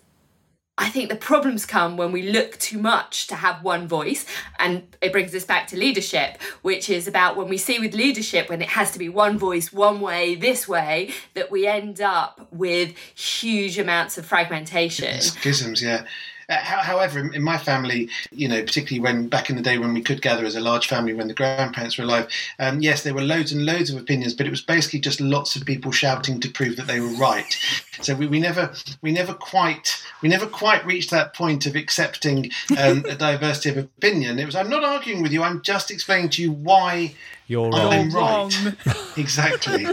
[0.77, 4.25] I think the problems come when we look too much to have one voice.
[4.57, 8.49] And it brings us back to leadership, which is about when we see with leadership,
[8.49, 12.47] when it has to be one voice, one way, this way, that we end up
[12.51, 15.21] with huge amounts of fragmentation.
[15.21, 16.05] Schisms, yeah.
[16.51, 20.01] Uh, however, in my family, you know, particularly when back in the day when we
[20.01, 22.27] could gather as a large family when the grandparents were alive,
[22.59, 25.55] um, yes, there were loads and loads of opinions, but it was basically just lots
[25.55, 27.57] of people shouting to prove that they were right.
[28.01, 32.51] So we, we never we never quite we never quite reached that point of accepting
[32.77, 34.37] um, a diversity of opinion.
[34.37, 35.43] It was I'm not arguing with you.
[35.43, 37.15] I'm just explaining to you why
[37.47, 37.93] you're wrong.
[37.93, 38.75] I'm right.
[39.17, 39.87] exactly.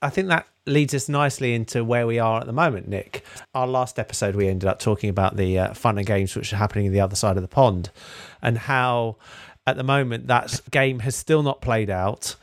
[0.00, 3.24] I think that leads us nicely into where we are at the moment, Nick.
[3.54, 6.56] Our last episode, we ended up talking about the uh, fun and games which are
[6.56, 7.90] happening in the other side of the pond
[8.40, 9.16] and how
[9.66, 12.36] at the moment that game has still not played out.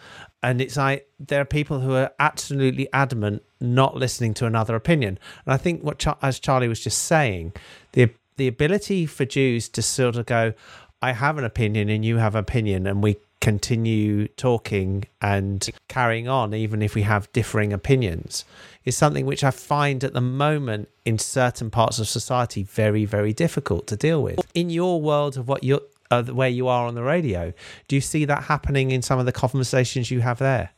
[0.43, 5.19] And it's like there are people who are absolutely adamant not listening to another opinion.
[5.45, 7.53] And I think what, as Charlie was just saying,
[7.93, 10.53] the the ability for Jews to sort of go,
[10.99, 16.29] I have an opinion and you have an opinion, and we continue talking and carrying
[16.29, 18.45] on, even if we have differing opinions,
[18.85, 23.33] is something which I find at the moment in certain parts of society very, very
[23.33, 24.39] difficult to deal with.
[24.53, 27.51] In your world of what you're, uh, where you are on the radio,
[27.87, 30.69] do you see that happening in some of the conversations you have there?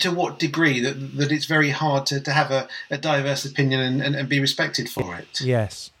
[0.00, 3.80] to what degree that that it's very hard to, to have a, a diverse opinion
[3.80, 5.40] and, and, and, be respected for it.
[5.40, 5.91] Yes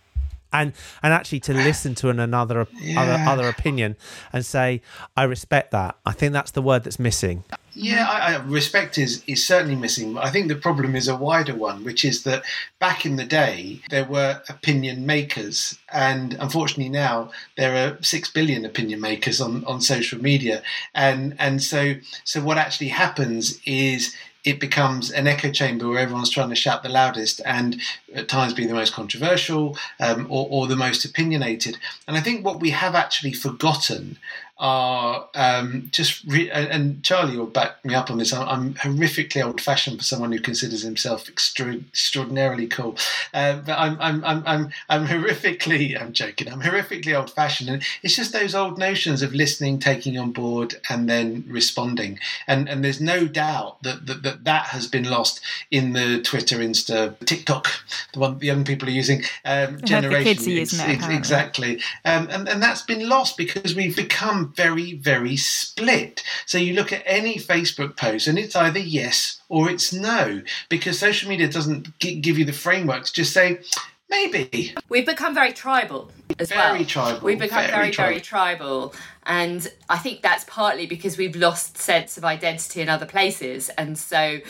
[0.52, 3.00] and and actually to listen to an another yeah.
[3.00, 3.96] other other opinion
[4.32, 4.82] and say
[5.16, 5.96] I respect that.
[6.06, 7.44] I think that's the word that's missing.
[7.74, 10.18] Yeah, I, I, respect is is certainly missing.
[10.18, 12.44] I think the problem is a wider one, which is that
[12.78, 18.66] back in the day there were opinion makers, and unfortunately now there are six billion
[18.66, 20.62] opinion makers on, on social media,
[20.94, 26.30] and and so so what actually happens is it becomes an echo chamber where everyone's
[26.30, 27.80] trying to shout the loudest and
[28.14, 31.78] at times be the most controversial um, or, or, the most opinionated.
[32.08, 34.18] And I think what we have actually forgotten
[34.62, 38.32] are um, just re- and Charlie will back me up on this.
[38.32, 42.96] I'm, I'm horrifically old-fashioned for someone who considers himself extra- extraordinarily cool,
[43.34, 46.48] uh, but I'm, I'm I'm I'm I'm horrifically I'm joking.
[46.48, 51.08] I'm horrifically old-fashioned, and it's just those old notions of listening, taking on board, and
[51.08, 52.20] then responding.
[52.46, 55.40] And and there's no doubt that that that, that has been lost
[55.72, 57.68] in the Twitter, Insta, TikTok,
[58.12, 60.22] the one the young people are using um, generation.
[60.22, 64.51] The kids are using it, exactly, um, and and that's been lost because we've become
[64.54, 66.22] very, very split.
[66.46, 70.98] So you look at any Facebook post and it's either yes or it's no, because
[70.98, 73.60] social media doesn't give you the framework to just say,
[74.08, 74.74] maybe.
[74.88, 76.72] We've become very tribal as very well.
[76.74, 77.20] Very tribal.
[77.26, 78.10] We've become very, very, tribal.
[78.10, 78.94] very tribal.
[79.24, 83.70] And I think that's partly because we've lost sense of identity in other places.
[83.70, 84.40] And so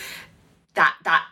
[0.75, 1.27] that that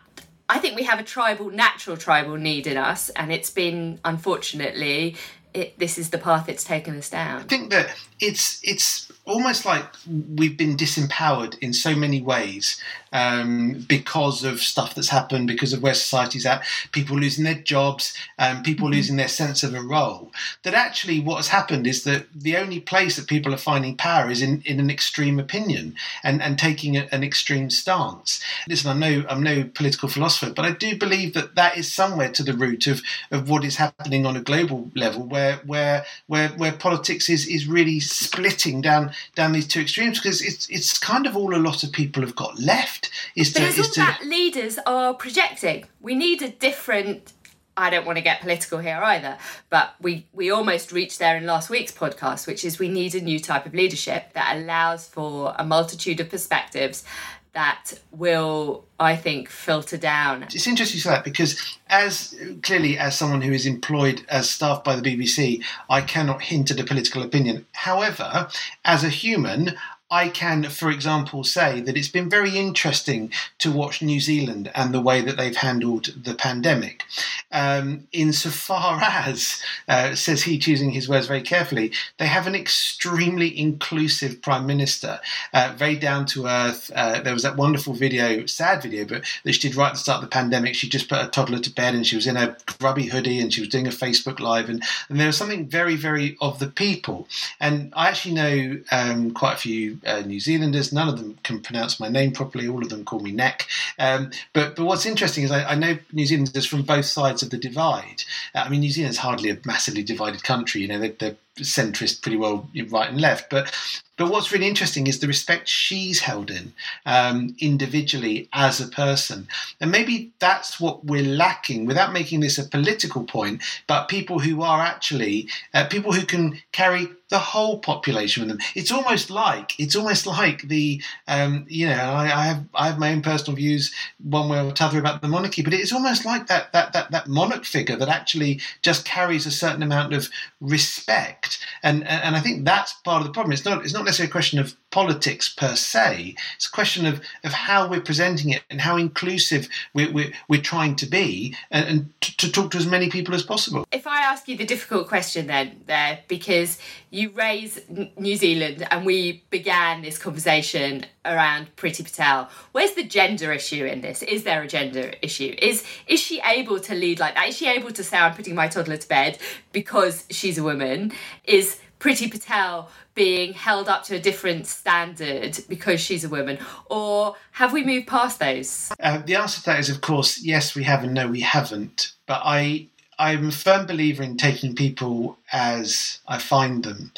[0.49, 5.15] I think we have a tribal, natural tribal need in us, and it's been unfortunately
[5.53, 7.41] it, this is the path it's taken us down.
[7.41, 12.81] I think that it's it's almost like we've been disempowered in so many ways
[13.13, 18.15] um, because of stuff that's happened, because of where society's at, people losing their jobs,
[18.39, 18.95] um, people mm-hmm.
[18.95, 20.31] losing their sense of a role.
[20.63, 24.29] That actually, what has happened is that the only place that people are finding power
[24.29, 28.41] is in, in an extreme opinion and, and taking a, an extreme stance.
[28.67, 32.31] Listen, I'm no I'm no political philosopher, but I do believe that that is somewhere
[32.31, 36.49] to the root of, of what is happening on a global level, where where where
[36.49, 41.25] where politics is is really splitting down down these two extremes because it's it's kind
[41.25, 43.99] of all a lot of people have got left is to is is all to
[43.99, 45.85] that leaders are projecting.
[45.99, 47.33] We need a different
[47.77, 49.37] I don't want to get political here either,
[49.69, 53.21] but we, we almost reached there in last week's podcast, which is we need a
[53.21, 57.05] new type of leadership that allows for a multitude of perspectives
[57.53, 60.43] that will, I think, filter down.
[60.43, 64.83] It's interesting you say that because, as clearly as someone who is employed as staff
[64.83, 67.65] by the BBC, I cannot hint at a political opinion.
[67.73, 68.47] However,
[68.85, 69.75] as a human,
[70.11, 74.93] I can, for example, say that it's been very interesting to watch New Zealand and
[74.93, 77.05] the way that they've handled the pandemic.
[77.53, 83.57] Um, insofar as, uh, says he, choosing his words very carefully, they have an extremely
[83.57, 85.21] inclusive prime minister,
[85.53, 86.91] uh, very down to earth.
[86.93, 89.99] Uh, there was that wonderful video, sad video, but that she did right at the
[89.99, 90.75] start of the pandemic.
[90.75, 93.53] She just put a toddler to bed and she was in a grubby hoodie and
[93.53, 94.67] she was doing a Facebook Live.
[94.67, 97.29] And, and there was something very, very of the people.
[97.61, 100.91] And I actually know um, quite a few uh, New Zealanders.
[100.91, 102.67] None of them can pronounce my name properly.
[102.67, 103.67] All of them call me Neck.
[103.99, 107.49] Um, but but what's interesting is I, I, know New Zealanders from both sides of
[107.49, 108.23] the divide.
[108.55, 110.81] Uh, I mean, New Zealand's hardly a massively divided country.
[110.81, 113.49] You know, they, they're centrist pretty well right and left.
[113.49, 113.73] But
[114.17, 116.73] but what's really interesting is the respect she's held in
[117.07, 119.47] um, individually as a person.
[119.79, 124.61] And maybe that's what we're lacking without making this a political point, but people who
[124.61, 128.59] are actually uh, people who can carry the whole population with them.
[128.75, 132.99] It's almost like it's almost like the um, you know I, I, have I have
[132.99, 136.47] my own personal views one way or another about the monarchy, but it's almost like
[136.47, 141.50] that that that that monarch figure that actually just carries a certain amount of respect,
[141.83, 143.53] and and I think that's part of the problem.
[143.53, 146.35] It's not it's not necessarily a question of politics per se.
[146.55, 150.61] It's a question of, of how we're presenting it and how inclusive we're, we're, we're
[150.61, 153.85] trying to be and, and to, to, talk to as many people as possible.
[153.91, 156.77] If I ask you the difficult question then, there, because
[157.09, 157.79] you raise
[158.17, 164.01] New Zealand and we began this conversation around Priti Patel, where's the gender issue in
[164.01, 164.21] this?
[164.21, 165.55] Is there a gender issue?
[165.57, 167.47] Is, is she able to lead like that?
[167.47, 169.37] Is she able to say, I'm putting my toddler to bed
[169.71, 171.13] because she's a woman?
[171.45, 176.57] Is Priti Patel being held up to a different standard because she's a woman,
[176.89, 178.91] or have we moved past those?
[178.99, 182.13] Uh, the answer to that is, of course, yes, we have, and no, we haven't.
[182.25, 182.87] But I,
[183.19, 187.11] I'm a firm believer in taking people as I find them.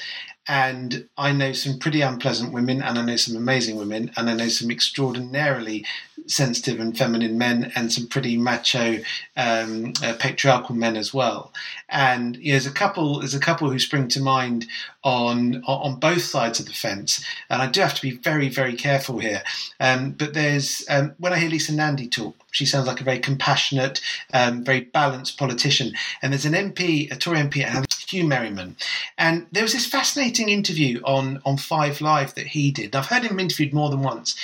[0.49, 4.33] And I know some pretty unpleasant women, and I know some amazing women, and I
[4.33, 5.85] know some extraordinarily
[6.27, 8.99] sensitive and feminine men and some pretty macho
[9.37, 11.53] um, uh, patriarchal men as well.
[11.89, 14.67] And you know, there's a couple there's a couple who spring to mind
[15.03, 17.23] on on both sides of the fence.
[17.49, 19.43] And I do have to be very very careful here.
[19.79, 23.19] Um, but there's um, when I hear Lisa Nandy talk, she sounds like a very
[23.19, 23.99] compassionate,
[24.33, 25.91] um, very balanced politician.
[26.21, 28.77] And there's an MP, a Tory MP, Huw Merriman,
[29.17, 32.95] and there was this fascinating interview on on Five Live that he did.
[32.95, 34.35] I've heard him interviewed more than once,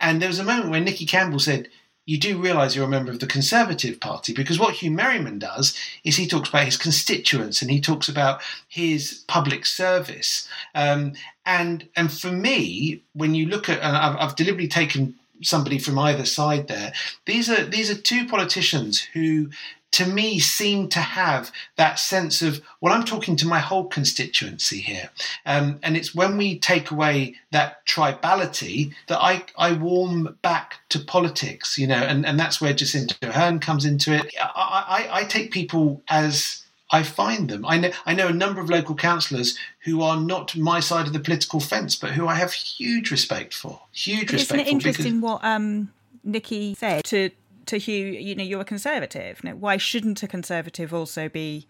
[0.00, 1.68] and there was a moment where Nicky Campbell said,
[2.08, 5.78] you do realise you're a member of the Conservative Party because what Huw Merriman does
[6.04, 10.48] is he talks about his constituents and he talks about his public service.
[10.74, 11.12] Um,
[11.44, 15.98] and and for me, when you look at, and I've, I've deliberately taken somebody from
[15.98, 16.92] either side there.
[17.26, 19.50] These are these are two politicians who
[19.90, 24.80] to me seem to have that sense of well i'm talking to my whole constituency
[24.80, 25.10] here
[25.46, 30.98] um, and it's when we take away that tribality that i, I warm back to
[30.98, 35.24] politics you know and, and that's where jacinda ardern comes into it I, I, I
[35.24, 37.66] take people as I find them.
[37.66, 41.12] I know, I know a number of local councillors who are not my side of
[41.12, 43.80] the political fence, but who I have huge respect for.
[43.92, 44.60] Huge but respect.
[44.62, 45.92] Isn't it interesting what um,
[46.24, 47.30] Nicky said to
[47.66, 49.44] to Huw, you know, you're a conservative.
[49.44, 51.66] Now, why shouldn't a conservative also be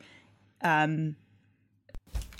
[0.62, 1.16] um,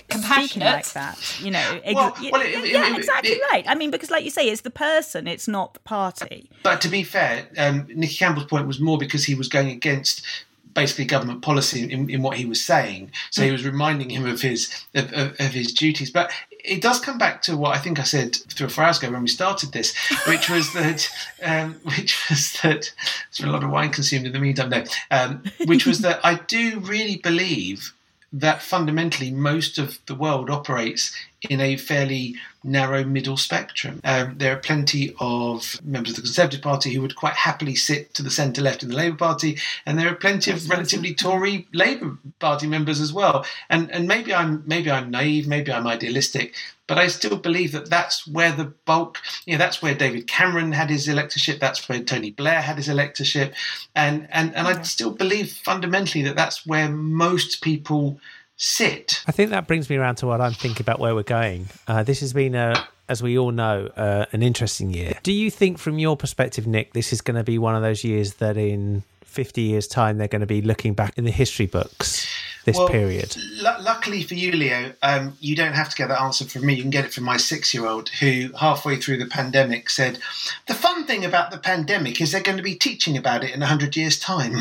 [0.07, 1.39] compassionate like that?
[1.41, 3.65] You know, ex- well, well, it, yeah, it, exactly it, right.
[3.67, 6.49] I mean, because like you say, it's the person, it's not the party.
[6.63, 10.25] But to be fair, um, Nicky Campbell's point was more because he was going against
[10.73, 13.11] basically government policy in, in, what he was saying.
[13.31, 16.11] So he was reminding him of his of, of, of, his duties.
[16.11, 16.31] But
[16.63, 19.11] it does come back to what I think I said three or four hours ago
[19.11, 19.95] when we started this,
[20.27, 21.09] which was that
[21.43, 22.91] um, which was that
[23.31, 24.69] there's a lot of wine consumed in the meantime.
[24.69, 27.93] No, um, which was that I do really believe
[28.31, 31.15] that fundamentally most of the world operates
[31.47, 34.01] in a fairly narrow middle spectrum.
[34.03, 38.13] Um, there are plenty of members of the Conservative Party who would quite happily sit
[38.15, 41.67] to the centre left in the Labour Party, and there are plenty of relatively Tory
[41.73, 43.45] Labour Party members as well.
[43.69, 46.55] And and maybe I'm maybe I'm naive, maybe I'm idealistic,
[46.87, 50.73] but I still believe that that's where the bulk, you know, that's where David Cameron
[50.73, 53.53] had his electorship, that's where Tony Blair had his electorship,
[53.95, 58.19] and and and I still believe fundamentally that that's where most people
[58.59, 59.23] sit.
[59.25, 61.67] I think that brings me around to what I'm thinking about where we're going.
[61.87, 65.13] Uh, this has been a as we all know, uh, an interesting year.
[65.23, 68.03] Do you think, from your perspective, Nick, this is going to be one of those
[68.03, 71.65] years that in 50 years' time they're going to be looking back in the history
[71.65, 72.28] books
[72.69, 73.35] this well, period?
[73.63, 76.75] L- luckily for you, Leo, um, you don't have to get that answer from me.
[76.75, 80.19] You can get it from my six year old who, halfway through the pandemic, said,
[80.67, 83.59] The fun thing about the pandemic is they're going to be teaching about it in
[83.59, 84.53] 100 years' time.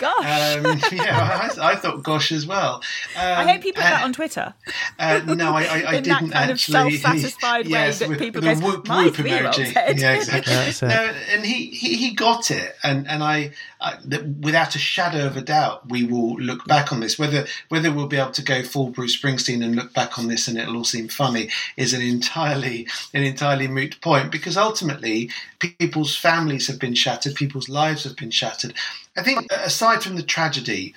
[0.00, 0.56] Gosh.
[0.56, 2.76] Um, yeah, I, I, thought gosh as well.
[3.16, 4.54] Um, I hope you put that on Twitter.
[4.98, 6.94] Uh, no, I, I, I didn't that kind actually.
[6.94, 9.74] Of self-satisfied yes, way that with, people go, whoop, whoop emoji.
[9.74, 10.88] Yeah, exactly.
[10.88, 13.98] no, and he, he, he got it, and and I, I,
[14.40, 17.18] without a shadow of a doubt, we will look back on this.
[17.18, 20.48] Whether whether we'll be able to go full Bruce Springsteen and look back on this
[20.48, 26.16] and it'll all seem funny is an entirely an entirely moot point because ultimately people's
[26.16, 28.74] families have been shattered, people's lives have been shattered.
[29.16, 30.94] I think aside from the tragedy,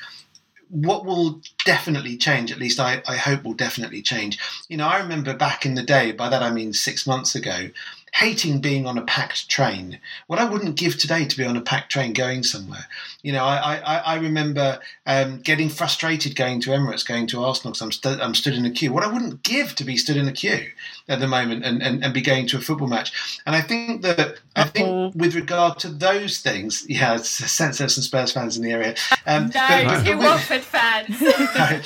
[0.70, 4.38] what will definitely change, at least I, I hope will definitely change.
[4.68, 7.70] You know, I remember back in the day, by that I mean six months ago,
[8.18, 10.00] hating being on a packed train.
[10.26, 12.88] What I wouldn't give today to be on a packed train going somewhere.
[13.22, 17.74] You know, I I, I remember um, getting frustrated going to Emirates, going to Arsenal
[17.74, 18.92] because I'm, stu- I'm stood in a queue.
[18.92, 20.68] What I wouldn't give to be stood in a queue
[21.08, 23.40] at the moment and, and, and be going to a football match.
[23.46, 27.96] And I think that I think with regard to those things, yeah, it's sense there's
[27.96, 28.96] some Spurs fans in the area.
[29.28, 31.20] Um, no, but, but, Watford fans.
[31.20, 31.84] but,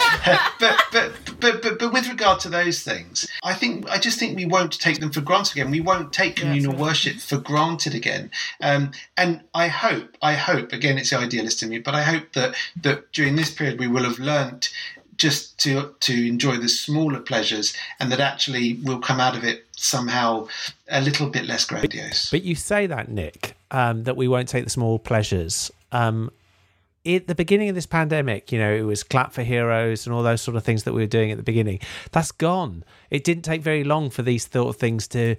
[0.60, 4.46] but, but, but, but with regard to those things, I think I just think we
[4.46, 5.72] won't take them for granted again.
[5.72, 8.30] We won't take communal yeah, worship for granted again.
[8.62, 12.34] Um, and I hope, I hope, again, it's the idealist in me, but I hope
[12.34, 14.72] that that during this period we will have learnt
[15.18, 19.66] just to to enjoy the smaller pleasures, and that actually we'll come out of it
[19.76, 20.48] somehow
[20.89, 22.30] a little bit less grandiose.
[22.30, 25.72] But you say that, Nick, um, that we won't take the small pleasures.
[25.92, 26.32] Um,
[27.06, 30.24] at the beginning of this pandemic, you know, it was clap for heroes and all
[30.24, 31.80] those sort of things that we were doing at the beginning.
[32.12, 32.84] That's gone.
[33.10, 35.36] It didn't take very long for these sort of things to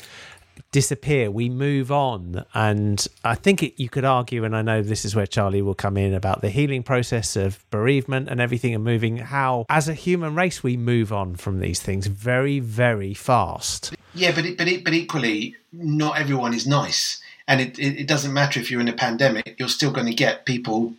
[0.72, 1.30] disappear.
[1.30, 2.44] We move on.
[2.52, 5.74] And I think it, you could argue, and I know this is where Charley will
[5.74, 9.94] come in about the healing process of bereavement and everything and moving, how as a
[9.94, 13.94] human race we move on from these things very, very fast.
[14.14, 17.22] Yeah, but, it, but, it, but equally, not everyone is nice.
[17.48, 20.14] And it, it, it doesn't matter if you're in a pandemic, you're still going to
[20.14, 20.94] get people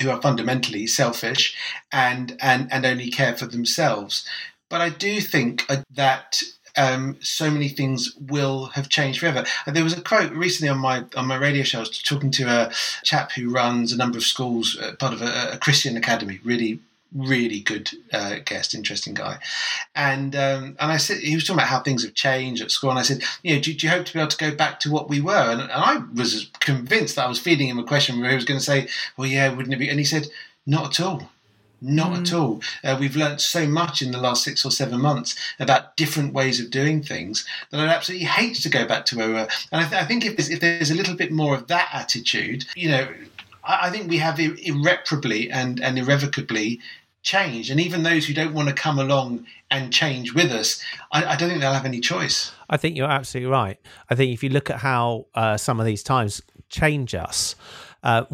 [0.00, 1.56] who are fundamentally selfish
[1.92, 4.26] and, and, and only care for themselves.
[4.68, 6.42] But I do think uh, that
[6.76, 9.44] um, so many things will have changed forever.
[9.66, 11.78] There was a quote recently on my on my radio show.
[11.78, 12.70] I was talking to a
[13.02, 16.40] chap who runs a number of schools, uh, part of a, a Christian academy.
[16.44, 16.80] Really,
[17.14, 19.38] really good uh, guest, interesting guy.
[19.94, 22.90] And um, and I said he was talking about how things have changed at school,
[22.90, 24.80] and I said, you know, do, do, you hope to be able to go back
[24.80, 25.50] to what we were?
[25.50, 28.44] And, and I was convinced that I was feeding him a question where he was
[28.44, 29.88] going to say, well, yeah, wouldn't it be?
[29.88, 30.28] And he said,
[30.66, 31.30] not at all.
[31.82, 32.20] Not mm.
[32.20, 32.62] at all.
[32.82, 36.58] Uh, we've learnt so much in the last six or seven months about different ways
[36.58, 39.48] of doing things that I'd absolutely hate to go back to where we were.
[39.72, 41.90] And I, th- I think if there's, if there's a little bit more of that
[41.92, 43.08] attitude, you know,
[43.66, 46.80] I, I think we have irreparably and, and irrevocably
[47.22, 47.70] changed.
[47.70, 51.36] And even those who don't want to come along and change with us, I, I,
[51.36, 52.52] don't think they'll have any choice.
[52.70, 53.78] I think you're absolutely right.
[54.08, 57.56] I think if you look at how uh, some of these times change us,
[58.04, 58.24] uh,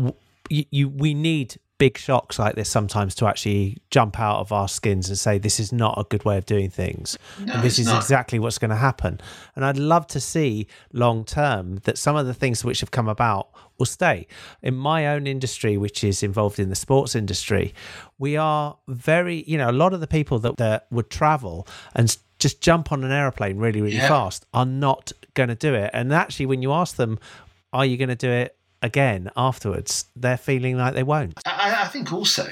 [0.50, 4.68] you, you, we need big shocks like this sometimes to actually jump out of our
[4.68, 7.76] skins and say this is not a good way of doing things no, and this
[7.76, 7.96] is not.
[7.96, 9.20] exactly what's going to happen
[9.56, 13.08] and i'd love to see long term that some of the things which have come
[13.08, 13.48] about
[13.82, 14.26] will stay
[14.62, 17.74] in my own industry which is involved in the sports industry
[18.18, 21.66] we are very you know a lot of the people that, that would travel
[21.96, 24.06] and just jump on an aeroplane really really yeah.
[24.06, 27.18] fast are not going to do it and actually when you ask them
[27.72, 31.38] are you going to do it again afterwards, they're feeling like they won't.
[31.46, 32.46] I, I think also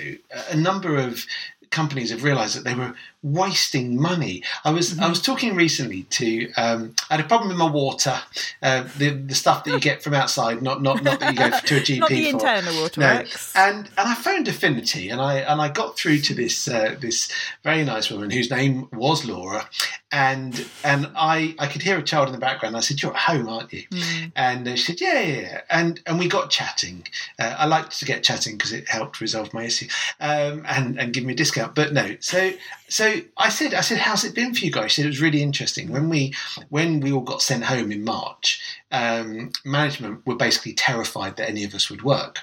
[0.48, 1.26] a number of
[1.70, 4.42] companies have realised that they were wasting money.
[4.64, 5.02] I was mm-hmm.
[5.02, 8.18] I was talking recently to um, I had a problem with my water,
[8.62, 11.50] uh, the the stuff that you get from outside, not not not that you go
[11.50, 12.36] to a GP not the for.
[12.36, 13.54] internal waterworks.
[13.54, 13.60] No.
[13.60, 17.30] And and I phoned Affinity, and I and I got through to this uh, this
[17.62, 19.68] very nice woman whose name was Laura,
[20.12, 22.76] and and I I could hear a child in the background.
[22.76, 24.32] I said, "You're at home, aren't you?" Mm.
[24.36, 27.06] And she said, yeah, yeah, yeah." And and we got chatting.
[27.38, 29.88] Uh, I liked to get chatting because it helped resolve my issue
[30.20, 31.74] um, and and give me a discount.
[31.74, 32.52] But no, so
[32.88, 35.20] so I said, I said, "How's it been for you guys?" She said it was
[35.20, 36.34] really interesting when we
[36.68, 38.60] when we all got sent home in March.
[38.90, 42.40] Um, management were basically terrified that any of us would work.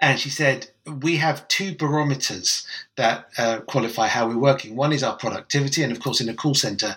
[0.00, 2.66] And she said, We have two barometers
[2.96, 4.76] that uh, qualify how we're working.
[4.76, 6.96] One is our productivity, and of course, in a call center,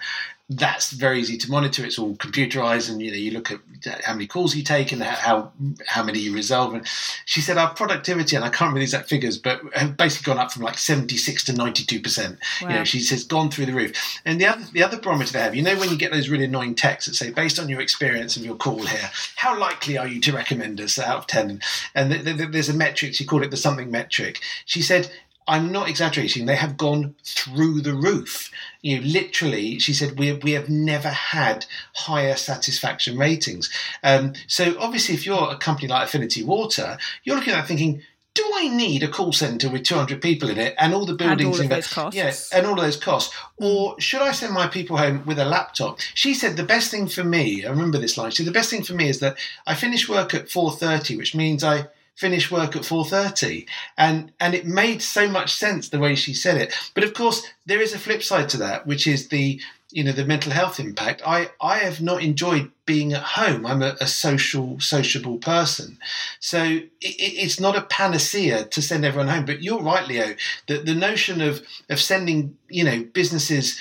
[0.52, 1.86] that's very easy to monitor.
[1.86, 3.60] It's all computerized, and you know you look at
[4.04, 5.52] how many calls you take and how
[5.86, 6.74] how many you resolve.
[6.74, 6.88] And
[7.26, 10.44] she said our productivity, and I can't remember the exact figures, but have basically gone
[10.44, 12.40] up from like seventy six to ninety two percent.
[12.62, 14.20] You know, she says gone through the roof.
[14.26, 16.46] And the other the other barometer they have, you know, when you get those really
[16.46, 20.08] annoying texts that say, based on your experience of your call here, how likely are
[20.08, 21.62] you to recommend us out of ten?
[21.94, 23.14] And the, the, there's a metric.
[23.14, 24.42] She called it the something metric.
[24.66, 25.12] She said
[25.50, 26.46] I'm not exaggerating.
[26.46, 28.52] They have gone through the roof.
[28.82, 33.70] You know, literally, she said we have, we have never had higher satisfaction ratings.
[34.04, 38.04] Um, so obviously, if you're a company like Affinity Water, you're looking at thinking,
[38.36, 41.42] do I need a call center with 200 people in it and all the buildings
[41.42, 42.16] and all of those costs?
[42.16, 43.36] Yeah, and all of those costs.
[43.58, 46.00] Or should I send my people home with a laptop?
[46.14, 48.70] She said the best thing for me, I remember this line, she said the best
[48.70, 51.88] thing for me is that I finish work at 4.30, which means I
[52.20, 53.66] finish work at 4.30
[53.98, 56.74] and and it made so much sense the way she said it.
[56.94, 59.62] But of course there is a flip side to that which is the
[59.92, 61.22] you know the mental health impact.
[61.26, 63.66] I i have not enjoyed being at home.
[63.66, 65.98] I'm a, a social sociable person.
[66.42, 67.16] So it,
[67.46, 69.46] it's not a panacea to send everyone home.
[69.46, 70.36] But you're right leo
[70.68, 73.80] that the notion of of sending you know businesses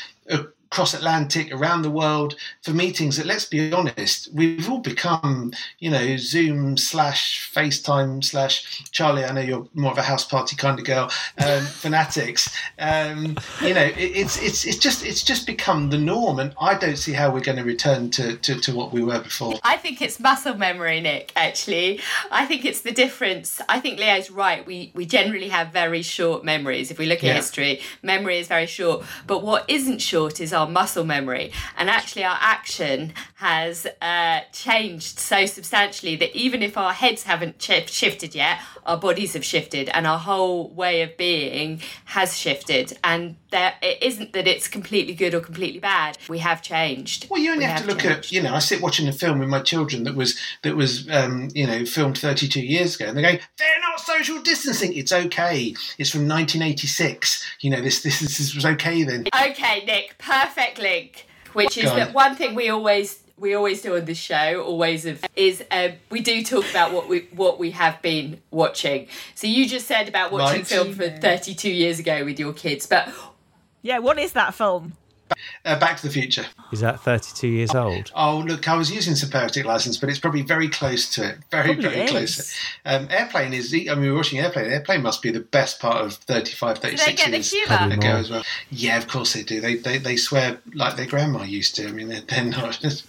[0.71, 5.91] cross Atlantic, around the world for meetings that, let's be honest, we've all become, you
[5.91, 9.25] know, Zoom slash FaceTime slash Charley.
[9.25, 11.11] I know you're more of a house party kind of girl,
[11.45, 12.55] um, fanatics.
[12.79, 16.77] Um, you know, it, it's it's it's just it's just become the norm, and I
[16.77, 19.55] don't see how we're going to return to, to to what we were before.
[19.63, 21.33] I think it's muscle memory, Nick.
[21.35, 22.01] Actually,
[22.31, 23.61] I think it's the difference.
[23.69, 24.67] I think Leo's right.
[24.67, 26.91] We we generally have very short memories.
[26.91, 27.35] If we look at yeah.
[27.35, 29.05] history, memory is very short.
[29.27, 31.53] But what isn't short is our muscle memory.
[31.77, 37.59] And actually, our action has uh, changed so substantially that even if our heads haven't
[37.59, 42.99] ch- shifted yet, our bodies have shifted and our whole way of being has shifted.
[43.05, 46.19] And there, it isn't that it's completely good or completely bad.
[46.29, 47.29] We have changed.
[47.31, 48.19] Well, you only we have, have, to look changed.
[48.19, 51.09] at, you know, I sit watching a film with my children that was, that was
[51.11, 54.93] um, you know, filmed 32 years ago and they're going, they're not social distancing.
[54.95, 55.75] It's okay.
[55.99, 57.47] It's from 1986.
[57.61, 59.27] You know, this, this, this was okay then.
[59.35, 60.48] Okay, Nick, perfect
[60.79, 61.27] link.
[61.55, 65.25] Which is that one thing we always we always do on this show, always of,
[65.37, 69.09] is uh, we do talk about what we what we have been watching.
[69.35, 70.67] So you just said about watching right.
[70.67, 73.09] film from 32 years ago with your kids, but
[73.83, 74.95] yeah, what is that film?
[75.65, 76.47] Uh, Back to the Future.
[76.73, 78.13] Is that 32 years old?
[78.15, 81.39] Oh, look, I was using some poetic license, but it's probably very close to it.
[81.51, 82.11] Very, probably very is.
[82.11, 82.59] close.
[82.85, 84.71] Um, Airplane is, I mean, we are watching Airplane.
[84.71, 88.43] Airplane must be the best part of 35, 36 years ago as well.
[88.71, 89.61] Yeah, of course they do.
[89.61, 91.89] They, they, they swear like their grandma used to.
[91.89, 92.83] I mean, they're, they're not.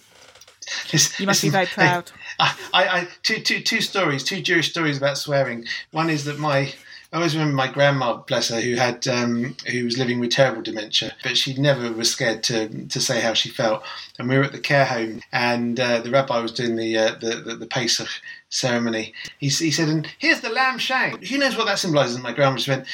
[1.20, 2.12] you must be very proud.
[2.40, 5.66] I, I, I, two, two, two stories, two Jewish stories about swearing.
[5.92, 6.74] One is that my
[7.12, 10.62] I always remember my grandma, bless her, who had um, who was living with terrible
[10.62, 13.84] dementia, but she never was scared to to say how she felt.
[14.20, 17.16] And we were at the care home, and uh, the rabbi was doing the, uh,
[17.20, 18.10] the, the the Pesach
[18.50, 19.14] ceremony.
[19.40, 21.26] He, he said, "And here's the lamb shank.
[21.26, 22.86] Who knows what that symbolises?" And my grandma just went,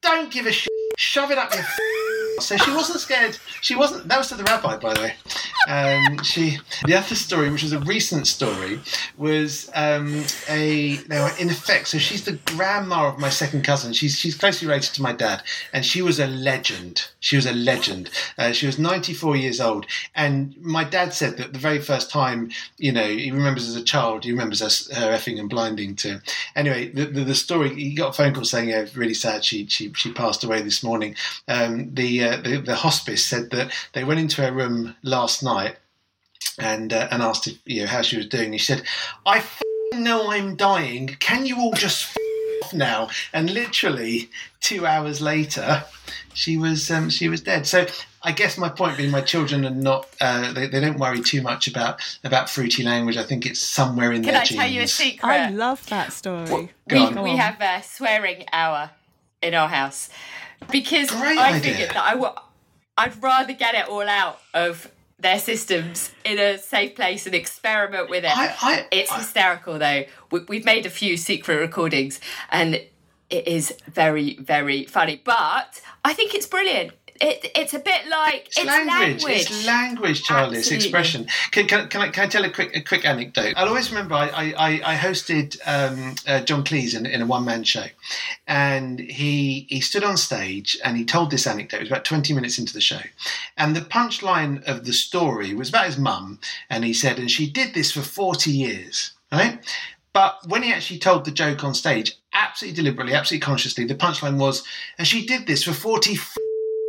[0.00, 0.72] "Don't give a shit.
[0.96, 1.64] Shove it up your."
[2.40, 3.38] So she wasn't scared.
[3.60, 4.08] She wasn't.
[4.08, 5.14] That was to the rabbi, by the way.
[5.68, 6.58] Um, she.
[6.86, 8.80] The other story, which was a recent story,
[9.16, 10.98] was um, a.
[11.08, 13.92] Now, in effect, so she's the grandma of my second cousin.
[13.92, 17.08] She's she's closely related to my dad, and she was a legend.
[17.20, 18.10] She was a legend.
[18.36, 22.50] Uh, she was 94 years old, and my dad said that the very first time,
[22.76, 26.20] you know, he remembers as a child, he remembers her effing and blinding to.
[26.54, 27.74] Anyway, the, the, the story.
[27.74, 29.44] He got a phone call saying, "Yeah, really sad.
[29.44, 31.14] She she she passed away this morning."
[31.46, 35.76] Um, the uh, the, the hospice said that they went into her room last night
[36.58, 38.52] and uh, and asked if, you know how she was doing.
[38.52, 38.82] He said,
[39.26, 39.44] "I
[39.94, 41.16] know I'm dying.
[41.20, 42.16] Can you all just
[42.62, 45.84] off now?" And literally two hours later,
[46.34, 47.66] she was um, she was dead.
[47.66, 47.86] So
[48.22, 51.42] I guess my point being, my children are not uh, they, they don't worry too
[51.42, 53.16] much about about fruity language.
[53.16, 54.60] I think it's somewhere in Can their I genes.
[54.60, 55.28] tell you a secret?
[55.28, 56.70] I love that story.
[56.90, 58.90] we, we have a swearing hour
[59.40, 60.10] in our house
[60.70, 61.72] because Great I idea.
[61.72, 62.32] figured that I w-
[62.96, 64.90] I'd rather get it all out of
[65.20, 68.36] their systems in a safe place and experiment with it.
[68.36, 70.04] I, I, it's I, hysterical though.
[70.30, 72.74] We, have made a few secret recordings and
[73.30, 75.20] it is very, very funny.
[75.24, 76.92] But I think it's brilliant.
[77.20, 79.24] it, it's a bit like It's, language.
[79.28, 80.58] It's language, Charley.
[80.58, 81.26] It's expression.
[81.50, 83.54] Can, can, can, I, can I tell a quick a quick anecdote?
[83.56, 87.26] I'll always remember I, I, I- I hosted um, uh, John Cleese in, in a
[87.26, 87.86] one man show,
[88.48, 91.76] and he he stood on stage and he told this anecdote.
[91.76, 93.02] It was about twenty minutes into the show,
[93.56, 97.48] and the punchline of the story was about his mum, and he said, and she
[97.48, 99.60] did this for forty years, right?
[100.12, 104.38] But when he actually told the joke on stage, absolutely deliberately, absolutely consciously, the punchline
[104.38, 104.64] was,
[104.96, 106.36] and she did this for 40 f-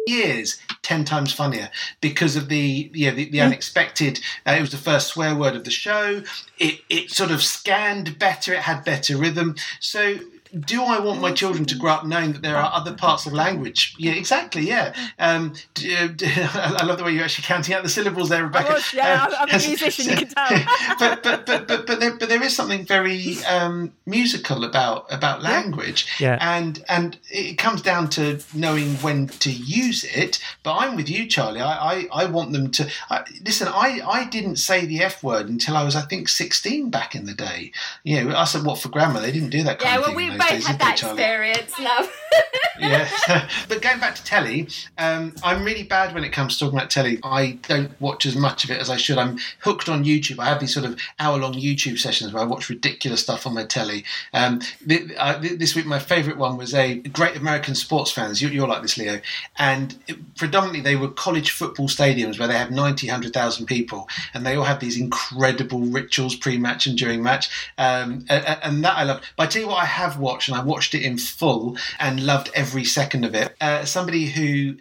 [0.08, 1.70] years, 10 times funnier
[2.02, 4.20] because of the, yeah, the, the unexpected.
[4.48, 6.24] Uh, it was the first swear word of the show.
[6.58, 9.56] It, it sort of scanned better, it had better rhythm.
[9.80, 10.18] So,
[10.58, 13.34] do I want my children to grow up knowing that there are other parts of
[13.34, 13.96] language?
[13.98, 14.64] Yeah, exactly.
[14.68, 14.94] Yeah.
[15.20, 18.44] Um, d- uh, d- I love the way you're actually counting out the syllables there,
[18.44, 18.74] Rebecca.
[18.74, 20.50] was, yeah, Um, I'm a musician, you can tell.
[21.00, 25.42] but but but but but there, but there is something very um, musical about about
[25.42, 26.38] language, Yeah.
[26.42, 30.40] and and it comes down to knowing when to use it.
[30.64, 31.62] But I'm with you, Charley.
[31.62, 33.68] I I, I want them to I, listen.
[33.68, 37.26] I I didn't say the f word until I was I think 16 back in
[37.26, 37.72] the day.
[38.04, 40.16] You know, us at Watford Grammar they didn't do that kind Yeah, of well, thing.
[40.18, 42.12] we those both had that experience, love.
[42.80, 43.10] yeah.
[43.68, 44.68] but going back to telly,
[44.98, 47.20] um, I'm really bad when it comes to talking about telly.
[47.24, 49.18] I don't watch as much of it as I should.
[49.18, 50.40] I'm hooked on YouTube.
[50.40, 53.54] I have these sort of hour long YouTube sessions where I watch ridiculous stuff on
[53.54, 54.06] my telly.
[54.34, 58.42] Um, th- uh, th- this week, my favourite one was a Great American Sports Fans.
[58.42, 59.22] You, you're like this, Leo.
[59.58, 64.08] And it, predominantly, they were college football stadiums where they have 90, 100,000 people.
[64.34, 67.50] And they all have these incredible rituals pre match and during match.
[67.78, 69.22] Um, and, and that I love.
[69.36, 72.26] But I tell you what, I have watched, and I watched it in full and
[72.26, 73.56] loved every second of it.
[73.60, 74.78] Uh, somebody who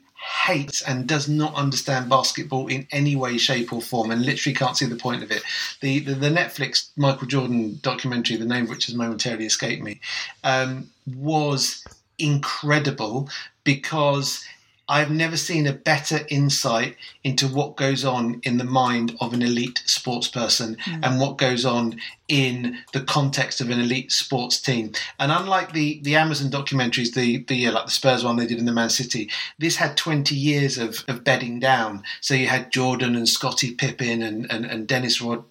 [0.47, 4.77] hates and does not understand basketball in any way, shape, or form, and literally can't
[4.77, 5.43] see the point of it.
[5.81, 10.01] The the, the Netflix Michael Jordan documentary, the name of which has momentarily escaped me,
[10.45, 11.85] um, was
[12.19, 13.29] incredible
[13.65, 14.45] because.
[14.89, 19.43] I've never seen a better insight into what goes on in the mind of an
[19.43, 24.93] elite sports person and what goes on in the context of an elite sports team.
[25.19, 28.59] And unlike the the Amazon documentaries, the the uh, like the Spurs one they did
[28.59, 32.03] in the Man City, this had 20 years of, of bedding down.
[32.21, 35.45] So you had Jordan and Scottie Pippen and and, and Dennis Rod.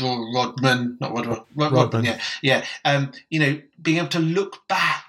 [0.00, 2.04] Rodman, not Rod, Rod, Rodman, Rodman.
[2.04, 2.64] yeah, yeah.
[2.84, 5.01] Um, you know, being able to look back,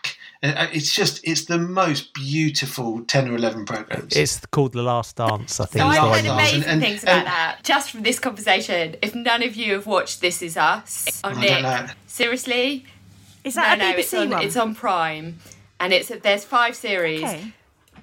[0.43, 4.13] Uh, it's just, it's the most beautiful ten or eleven programs.
[4.15, 5.81] It's called The Last Dance, I think.
[5.83, 7.59] So I've heard amazing And- and- things about and- that.
[7.63, 11.33] Just from this conversation, if none of you have watched This Is Us on I
[11.35, 11.85] don't Nick, know.
[12.07, 12.85] seriously,
[13.45, 14.43] Is that no, a BBC it's on, one?
[14.43, 15.39] it's on Prime,
[15.79, 17.23] and it's there's five series.
[17.23, 17.53] Okay.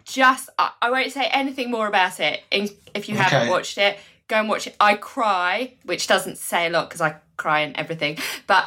[0.05, 2.41] Just I, I won't say anything more about it.
[2.51, 3.51] In, if you haven't Okay.
[3.51, 4.76] watched it, go and watch it.
[4.80, 8.16] I cry, which doesn't say a lot because I cry and everything,
[8.47, 8.66] but.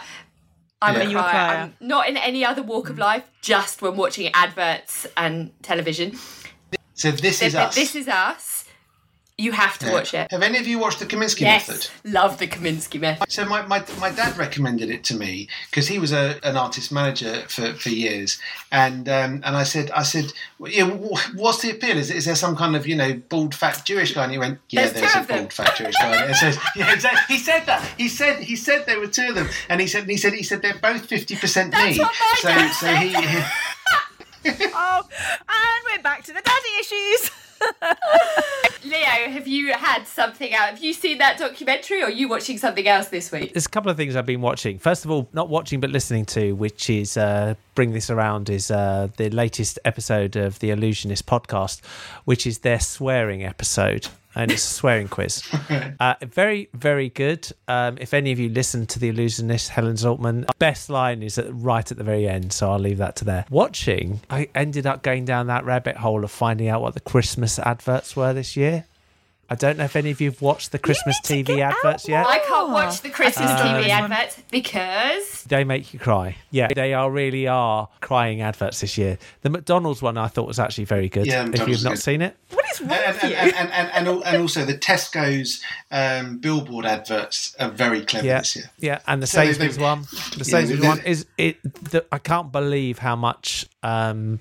[0.84, 1.02] I'm Yeah.
[1.02, 1.32] a Are you a crier.
[1.48, 1.58] crier?
[1.82, 6.18] I'm not in any other walk of life, just when watching adverts and television.
[6.96, 7.76] So this This, is us.
[7.76, 8.53] this is us.
[9.36, 9.94] You have to Yeah.
[9.94, 10.30] watch it.
[10.30, 11.90] Have any of you watched the Kominsky Yes, Method?
[12.04, 13.32] love the Kominsky method.
[13.32, 16.92] So my, my, my dad recommended it to me because he was a, an artist
[16.92, 18.38] manager for, for years,
[18.72, 20.26] and um, and I said I said
[20.68, 21.98] yeah, what's the appeal?
[21.98, 24.24] Is, is there some kind of you know bald fat Jewish guy?
[24.26, 26.26] And he went yeah, There's there's, a bald fat Jewish guy.
[26.26, 27.36] And so, yeah, exactly.
[27.36, 27.84] He said that.
[27.98, 30.44] He said he said there were two of them, and he said he said he
[30.44, 31.94] said they're both fifty percent me.
[31.94, 32.04] so
[32.44, 33.10] dad so he.
[33.10, 33.44] he
[34.76, 35.02] oh,
[35.50, 37.32] and we're back to the daddy issues.
[38.84, 40.70] Leo, have you had something out?
[40.70, 43.54] Have you seen that documentary or are you watching something else this week?
[43.54, 44.78] There's a couple of things I've been watching.
[44.78, 48.70] First of all, not watching but listening to, which is uh, bring this around, is
[48.70, 51.82] uh, the latest episode of the Allusionist podcast,
[52.26, 54.08] which is their swearing episode.
[54.36, 55.44] And it's a swearing quiz.
[56.00, 57.50] Uh, very, very good.
[57.68, 61.46] Um, if any of you listen to the Allusionist, Helen Zaltzman, best line is at,
[61.50, 62.52] right at the very end.
[62.52, 63.46] So I'll leave that to there.
[63.50, 67.58] Watching, I ended up going down that rabbit hole of finding out what the Christmas
[67.60, 68.86] adverts were this year.
[69.50, 72.26] I don't know if any of you have watched the Christmas TV adverts yet.
[72.26, 76.38] I can't watch the Christmas Uh, TV this adverts because They make you cry.
[76.50, 79.18] Yeah, they are really are crying adverts this year.
[79.42, 81.26] The McDonald's one I thought was actually very good.
[81.28, 82.00] Yeah, if McDonald's you've is not good.
[82.00, 83.38] seen it, what is wrong and, with and, you?
[83.38, 88.26] and, and, and, and, al- and also the Tesco's um, billboard adverts are very clever
[88.26, 88.72] yeah, this year.
[88.80, 91.62] yeah, and the So they- Sainsbury's they- one, the Yeah, Sainsbury's they- one is it.
[91.92, 94.40] The, I can't believe how much um,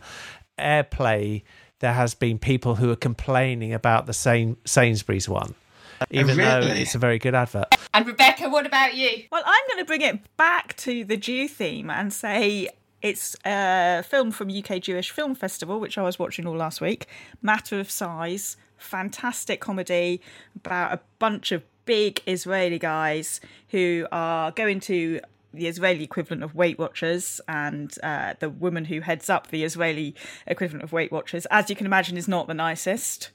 [0.59, 1.43] airplay
[1.83, 2.39] there has been.
[2.39, 5.55] People who are complaining about the same Sainsbury's one,
[6.01, 7.67] oh, even though it's a very good advert.
[7.93, 9.25] and Rebecca, what about you?
[9.31, 12.71] Well, I'm going to bring it back to the Jew theme and say
[13.03, 17.07] it's a film from UK Jewish Film Festival, which I was watching all last week.
[17.43, 20.21] Matter of Size, fantastic comedy
[20.57, 25.21] about a bunch of big Israeli guys who are going to
[25.53, 30.15] the Israeli equivalent of Weight Watchers, and uh, the woman who heads up the Israeli
[30.47, 33.31] equivalent of Weight Watchers, as you can imagine, is not the nicest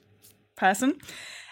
[0.55, 0.99] person.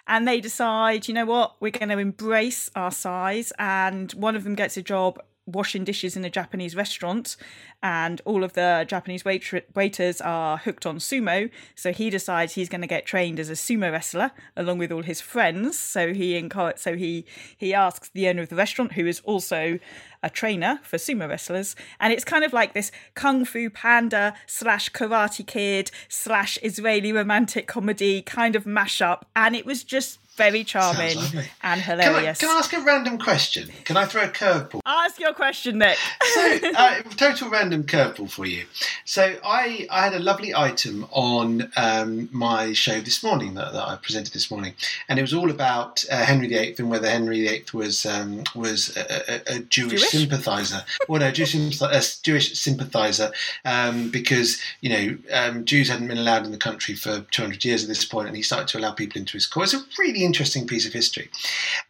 [0.08, 3.52] And they decide, you know what, we're going to embrace our size.
[3.58, 7.38] And one of them gets a job washing dishes in a Japanese restaurant,
[7.84, 11.50] and all of the Japanese waiters are hooked on sumo.
[11.76, 15.04] So he decides he's going to get trained as a sumo wrestler along with all
[15.04, 15.78] his friends.
[15.78, 17.26] So he encourage, so he
[17.58, 19.80] he asks the owner of the restaurant, who is also
[20.24, 24.92] a trainer for sumo wrestlers, and it's kind of like this kung fu panda slash
[24.92, 31.18] karate kid slash Israeli romantic comedy kind of mashup, and it was just very charming
[31.64, 32.40] and hilarious.
[32.40, 33.70] Can I, can I, ask a random question?
[33.84, 34.82] Can I throw a curveball?
[34.86, 35.98] Ask your question, Nick.
[36.34, 38.66] so, uh, total random curveball for you.
[39.06, 43.86] So, I, I had a lovely item on um, my show this morning that, that,
[43.86, 44.74] I presented this morning,
[45.08, 48.96] and it was all about uh, Henry VIII and whether Henry VIII was um, was
[48.98, 50.84] a, a, a Jewish, Jewish, sympathizer.
[51.08, 53.32] well, no, Jewish, a Jewish sympathizer,
[53.64, 57.84] um, because you know um, Jews hadn't been allowed in the country for 200 years
[57.84, 59.72] at this point, and he started to allow people into his court.
[59.72, 61.30] It's a really interesting piece of history.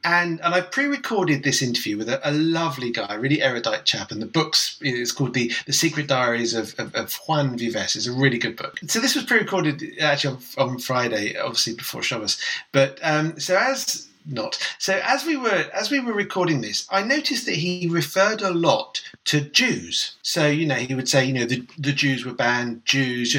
[0.03, 4.11] And and I pre-recorded this interview with a, a lovely guy, a really erudite chap,
[4.11, 7.95] and the book's it's called the the Secret Diaries of, of, of Juan Vives.
[7.95, 8.79] It's a really good book.
[8.87, 12.39] So this was pre-recorded actually on, on Friday, obviously before Shabbos.
[12.71, 14.57] But um, so as not.
[14.79, 18.51] So as we were as we were recording this, I noticed that he referred a
[18.51, 20.15] lot to Jews.
[20.21, 23.35] So you know, he would say, you know, the the Jews were banned, Jews,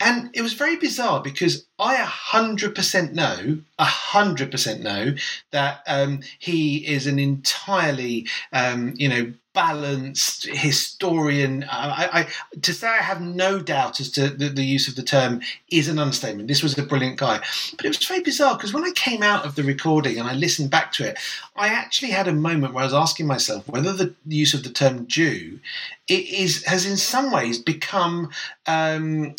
[0.00, 5.14] and it was very bizarre because I hundred percent know, a hundred percent know
[5.50, 11.64] that um, he is an entirely, um, you know, balanced historian.
[11.70, 15.02] I, I, to say I have no doubt as to the, the, use of the
[15.02, 15.40] term
[15.70, 16.48] is an understatement.
[16.48, 17.40] This was a brilliant guy,
[17.76, 20.34] but it was very bizarre because when I came out of the recording and I
[20.34, 21.18] listened back to it,
[21.56, 24.70] I actually had a moment where I was asking myself whether the use of the
[24.70, 25.60] term Jew
[26.08, 28.30] it is has in some ways become.
[28.66, 29.34] Um,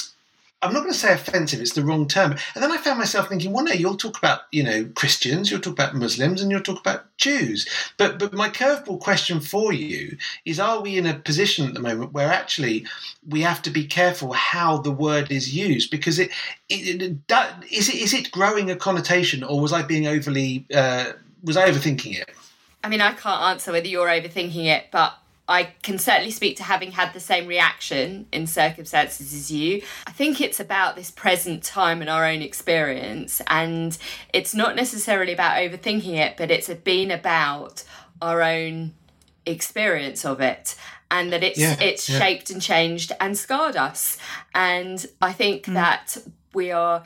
[0.66, 2.32] I'm not going to say offensive, it's the wrong term.
[2.54, 5.62] And then I found myself thinking, well, no, you'll talk about, you know, Christians, you'll
[5.62, 7.68] talk about Muslims, and you'll talk about Jews.
[7.98, 11.80] But but my curveball question for you is are we in a position at the
[11.80, 12.86] moment where actually
[13.28, 15.92] we have to be careful how the word is used?
[15.92, 16.32] Because it,
[16.70, 17.18] it, it
[17.72, 21.14] is it is it growing a connotation or was I being overly uh,
[21.44, 22.30] was I overthinking it?
[22.84, 25.18] I mean, I can't answer whether you're overthinking it, but
[25.48, 29.84] I can certainly speak to having had the same reaction in circumstances as you.
[30.08, 33.98] I think it's about this present time and our own experience, and
[34.34, 37.84] it's not necessarily about overthinking it, but it's been about
[38.22, 38.94] our own
[39.46, 40.76] experience of it
[41.12, 42.20] and that it's yeah, it's yeah.
[42.20, 44.18] shaped and changed and scarred us
[44.56, 45.74] and i think mm.
[45.74, 46.18] that
[46.54, 47.04] we are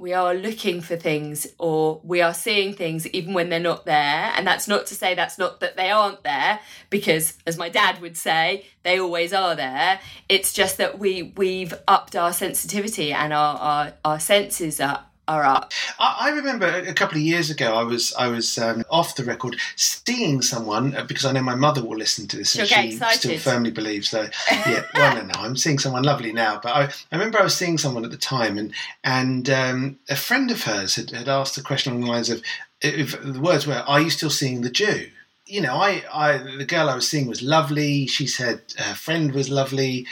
[0.00, 4.32] we are looking for things or we are seeing things even when they're not there.
[4.36, 8.00] And that's not to say that's not that they aren't there because as my dad
[8.00, 10.00] would say they always are there.
[10.28, 15.44] It's just that we we've upped our sensitivity and our our, our senses are are
[15.44, 15.72] up.
[15.98, 19.56] I, remember a couple of years ago, I was I was um, off the record
[19.76, 23.18] seeing someone uh, because I know my mother will listen to this, and she excited.
[23.18, 24.34] still firmly believes that.
[24.50, 27.56] Yeah, well, no, no, I'm seeing someone lovely now, but I, I remember I was
[27.56, 28.72] seeing someone at the time, and
[29.04, 32.42] and um, a friend of hers had, had asked a question along the lines of,
[32.80, 35.08] if the words were, "Are you still seeing the Jew?"
[35.46, 38.06] You know, I, I the girl I was seeing was lovely.
[38.06, 40.06] She said her friend was lovely,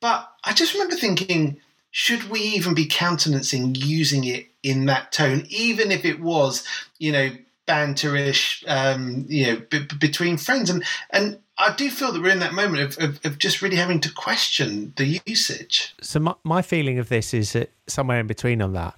[0.00, 1.60] but I just remember thinking
[1.90, 6.64] should we even be countenancing using it in that tone, even if it was,
[6.98, 7.30] you know,
[7.66, 10.70] banterish, um, you know, b- between friends?
[10.70, 13.76] And and I do feel that we're in that moment of, of, of, just really
[13.76, 15.94] having to question the usage.
[16.00, 18.94] So my, my feeling of this is that somewhere in between on that.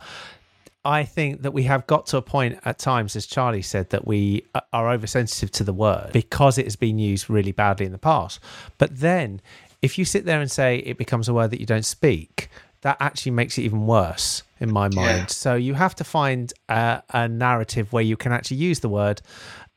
[0.85, 4.07] I think that we have got to a point at times, as Charley said, that
[4.07, 7.99] we are oversensitive to the word because it has been used really badly in the
[7.99, 8.41] past.
[8.79, 9.41] But then,
[9.81, 12.49] if you sit there and say it becomes a word that you don't speak,
[12.83, 15.19] that actually makes it even worse in my mind.
[15.19, 15.27] Yeah.
[15.27, 19.23] So you have to find a, a, narrative where you can actually use the word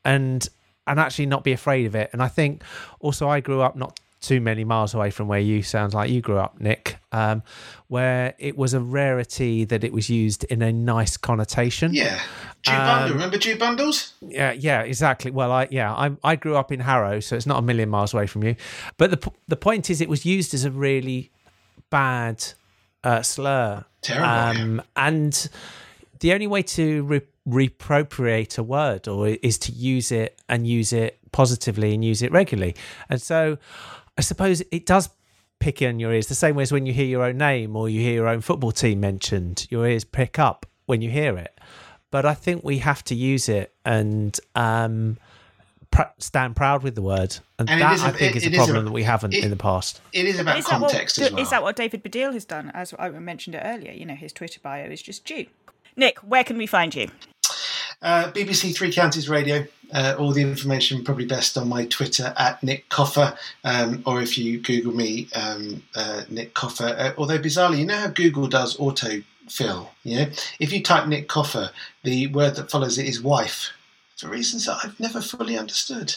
[0.04, 0.48] and
[0.86, 2.10] and actually not be afraid of it.
[2.12, 2.62] And I think
[3.00, 6.20] also I grew up not too many miles away from where you sounds like you
[6.20, 7.42] grew up, Nick, um,
[7.88, 11.92] where it was a rarity that it was used in a nice connotation.
[11.94, 12.20] Yeah,
[12.62, 13.14] Jew um, bundle.
[13.14, 14.14] Remember Jew bundles?
[14.20, 15.30] Yeah, yeah, exactly.
[15.30, 18.14] Well, I yeah, I I grew up in Harrow, so it's not a million miles
[18.14, 18.56] away from you.
[18.96, 21.30] But the the point is, it was used as a really
[21.90, 22.44] bad
[23.06, 23.84] uh, slur.
[24.02, 24.26] Terrible.
[24.26, 25.48] Um, and
[26.20, 30.92] the only way to re- reappropriate a word or is to use it and use
[30.92, 32.74] it positively and use it regularly.
[33.08, 33.58] And so
[34.18, 35.08] I suppose it does
[35.60, 37.88] pick in your ears the same way as when you hear your own name or
[37.88, 41.58] you hear your own football team mentioned, your ears pick up when you hear it.
[42.10, 45.18] But I think we have to use it and um,
[46.18, 48.44] stand proud with the word, and, And it that is a- I think it- is
[48.44, 50.00] it a is a- problem that we haven't it- in the past.
[50.12, 51.40] It is about Is that, what, context as well.
[51.40, 52.70] is that what David Baddiel has done?
[52.74, 55.46] As I mentioned it earlier, you know, his Twitter bio is just Jew.
[55.96, 57.08] Nick, where can we find you?
[58.02, 59.66] Uh, BBC Three Counties Radio.
[59.94, 64.36] Uh, all the information probably best on my Twitter at Nick Coffer, um, or if
[64.36, 66.94] you Google me, um, uh, Nick Coffer.
[66.98, 69.88] Uh, although bizarrely, you know how Google does autofill.
[70.02, 70.26] You know,
[70.58, 71.70] if you type Nick Coffer,
[72.02, 73.70] the word that follows it is wife,
[74.16, 76.16] for reasons that I've never fully understood.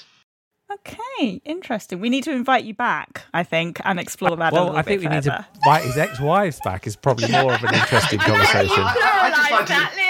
[0.72, 2.00] Okay, interesting.
[2.00, 4.84] We need to invite you back, I think, and explore that a Well, little I
[4.84, 6.86] think bit we need to invite his ex-wives back.
[6.86, 8.76] Is probably more of an interesting conversation.
[8.84, 10.09] I- I just like to-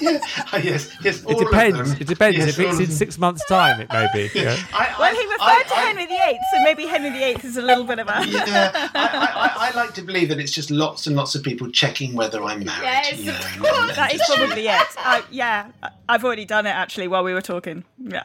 [0.00, 1.24] that, yes, yes.
[1.28, 1.92] It depends.
[2.00, 2.38] It depends.
[2.38, 4.28] Yes, if it's in six months' time, it may be.
[4.38, 4.56] Yeah.
[4.72, 7.62] I, Well, he referred I- to I- Henry VIII, so maybe Henry VIII is a
[7.62, 8.26] little bit of a.
[8.26, 11.42] Yeah, I, I, I, I like to believe that it's just lots and lots of
[11.42, 12.82] people checking whether I'm married.
[12.84, 13.96] Yes, you know, of course.
[13.96, 14.86] That is probably it.
[14.98, 15.70] Uh, yeah,
[16.08, 17.84] I've already done it actually while we were talking.
[17.98, 18.22] Yeah.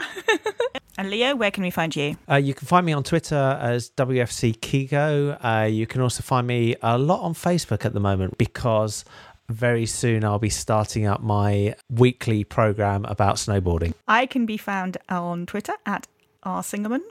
[0.98, 2.18] and Leo, where can we find you?
[2.30, 5.38] Uh, you can find me on Twitter as WFC Kigo.
[5.44, 9.04] Uh, you can also find me a lot on Facebook at the moment because
[9.50, 13.94] very soon I'll be starting up my weekly program about snowboarding.
[14.08, 16.08] I can be found on Twitter at
[16.46, 17.02] rsingerman.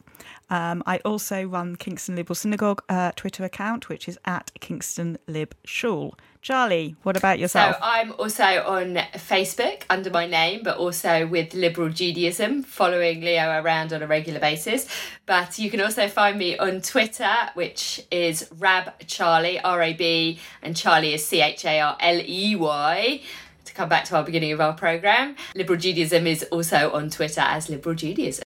[0.52, 5.54] Um, I also run Kingston Liberal Synagogue uh, Twitter account, which is at Kingston Lib
[5.64, 6.14] Shul.
[6.42, 7.76] Charley, what about yourself?
[7.76, 7.80] So?
[7.82, 13.94] I'm also on Facebook under my name, but also with Liberal Judaism, following Leo around
[13.94, 14.86] on a regular basis.
[15.24, 20.38] But you can also find me on Twitter, which is Rab Charley, R A B,
[20.60, 23.22] and Charley is C H A R L E Y.
[23.64, 27.40] To come back to our beginning of our program, Liberal Judaism is also on Twitter
[27.40, 28.44] as Liberal Judaism.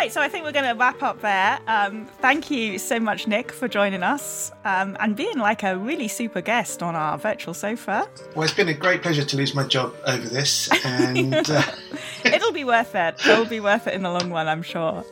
[0.00, 1.58] Right, so I think we're going to wrap up there.
[1.66, 6.08] Um, thank you so much, Nick, for joining us um, and being like a really
[6.08, 8.08] super guest on our virtual sofa.
[8.34, 11.62] Well, it's been a great pleasure to lose my job over this, and uh,
[12.24, 13.20] It'll be worth it.
[13.26, 15.04] It'll be worth it in the long run, I'm sure.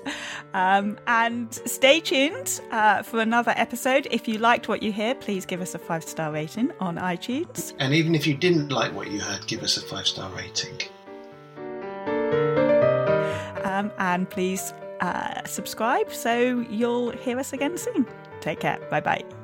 [0.55, 4.09] Um, and stay tuned uh, for another episode.
[4.11, 7.74] If you liked what you hear, please give us a five star rating on iTunes.
[7.78, 10.78] and even if you didn't like what you heard, give us a five star rating.
[13.78, 18.06] Um, and please uh, subscribe so you'll hear us again soon.
[18.40, 18.78] Take care.
[18.90, 19.38] Bye bye.